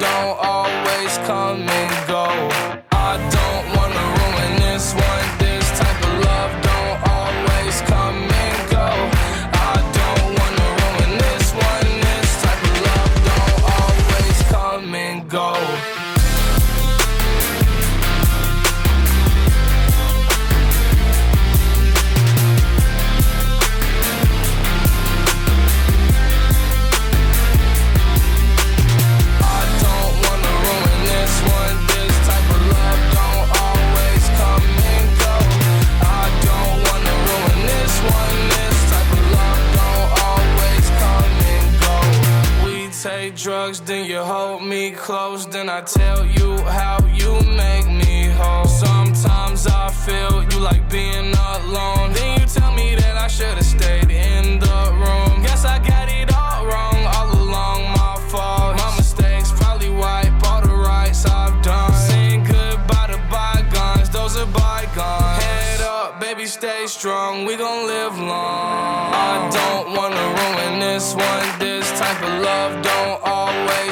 close, 45.11 45.45
then 45.45 45.67
I 45.67 45.81
tell 45.81 46.25
you 46.25 46.49
how 46.79 46.97
you 47.21 47.33
make 47.63 47.85
me 48.01 48.29
whole. 48.39 48.65
Sometimes 48.65 49.67
I 49.67 49.89
feel 50.05 50.41
you 50.49 50.57
like 50.69 50.89
being 50.89 51.33
alone. 51.51 52.13
Then 52.13 52.39
you 52.39 52.45
tell 52.45 52.71
me 52.71 52.95
that 52.95 53.17
I 53.17 53.27
should've 53.27 53.65
stayed 53.65 54.09
in 54.09 54.59
the 54.59 54.79
room. 55.03 55.43
Guess 55.43 55.65
I 55.65 55.79
got 55.79 56.07
it 56.07 56.27
all 56.33 56.65
wrong, 56.65 56.99
all 57.15 57.29
along 57.43 57.79
my 57.99 58.15
fault. 58.31 58.77
My 58.77 58.89
mistakes 58.95 59.51
probably 59.51 59.89
wipe 59.89 60.31
all 60.47 60.61
the 60.61 60.77
rights 60.91 61.25
I've 61.25 61.61
done. 61.61 61.93
Saying 62.09 62.45
goodbye 62.45 63.07
to 63.11 63.19
bygones, 63.29 64.09
those 64.09 64.37
are 64.37 64.51
bygones. 64.63 65.43
Head 65.43 65.81
up, 65.81 66.21
baby, 66.21 66.45
stay 66.45 66.87
strong. 66.87 67.43
We 67.43 67.57
gon' 67.57 67.85
live 67.85 68.17
long. 68.17 69.11
I 69.27 69.49
don't 69.59 69.87
wanna 69.97 70.25
ruin 70.39 70.79
this 70.79 71.15
one. 71.15 71.47
This 71.59 71.85
type 71.99 72.21
of 72.23 72.33
love 72.47 72.81
don't 72.81 73.30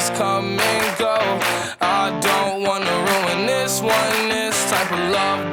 come 0.08 0.58
and 0.58 0.98
go. 0.98 1.18
I 1.82 2.18
don't 2.22 2.64
wanna 2.64 2.96
ruin 3.10 3.46
this 3.46 3.82
one. 3.82 4.30
This 4.30 4.70
type 4.70 4.92
of 4.94 5.00
love 5.12 5.52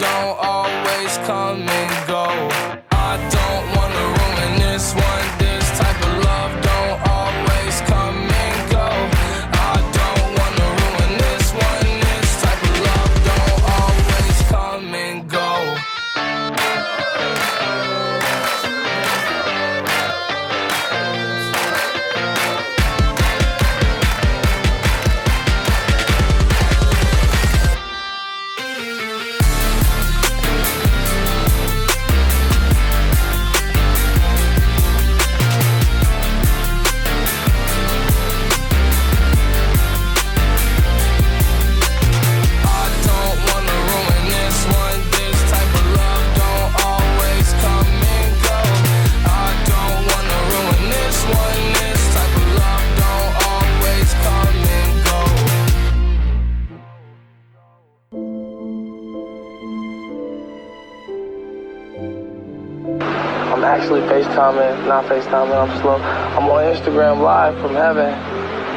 FaceTiming, 64.37 64.77
not 64.87 65.07
FaceTiming, 65.07 65.57
I'm 65.57 65.73
slow. 65.81 65.97
I'm 65.97 66.51
on 66.51 66.63
Instagram 66.75 67.23
live 67.23 67.59
from 67.59 67.75
heaven. 67.75 68.13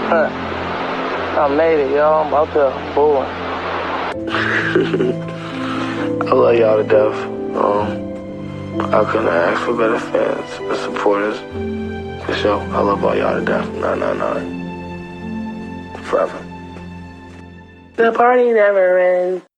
Huh. 0.07 0.29
I 1.37 1.47
made 1.53 1.79
it, 1.81 1.91
y'all. 1.91 2.25
I'm 2.25 2.33
out 2.33 2.53
there 2.53 2.71
fooling. 2.93 3.27
I 6.29 6.31
love 6.31 6.55
y'all 6.55 6.77
to 6.77 6.83
death. 6.87 7.25
Um, 7.57 7.89
I 8.93 9.03
couldn't 9.11 9.27
ask 9.27 9.61
for 9.65 9.73
better 9.75 9.99
fans 9.99 10.49
and 10.61 10.77
supporters. 10.77 11.37
For 12.25 12.33
sure. 12.35 12.61
I 12.61 12.79
love 12.79 13.03
all 13.03 13.17
y'all 13.17 13.37
to 13.37 13.43
death. 13.45 13.67
999. 13.73 16.03
Forever. 16.03 16.39
The 17.97 18.13
party 18.13 18.53
never 18.53 18.97
ends. 18.97 19.48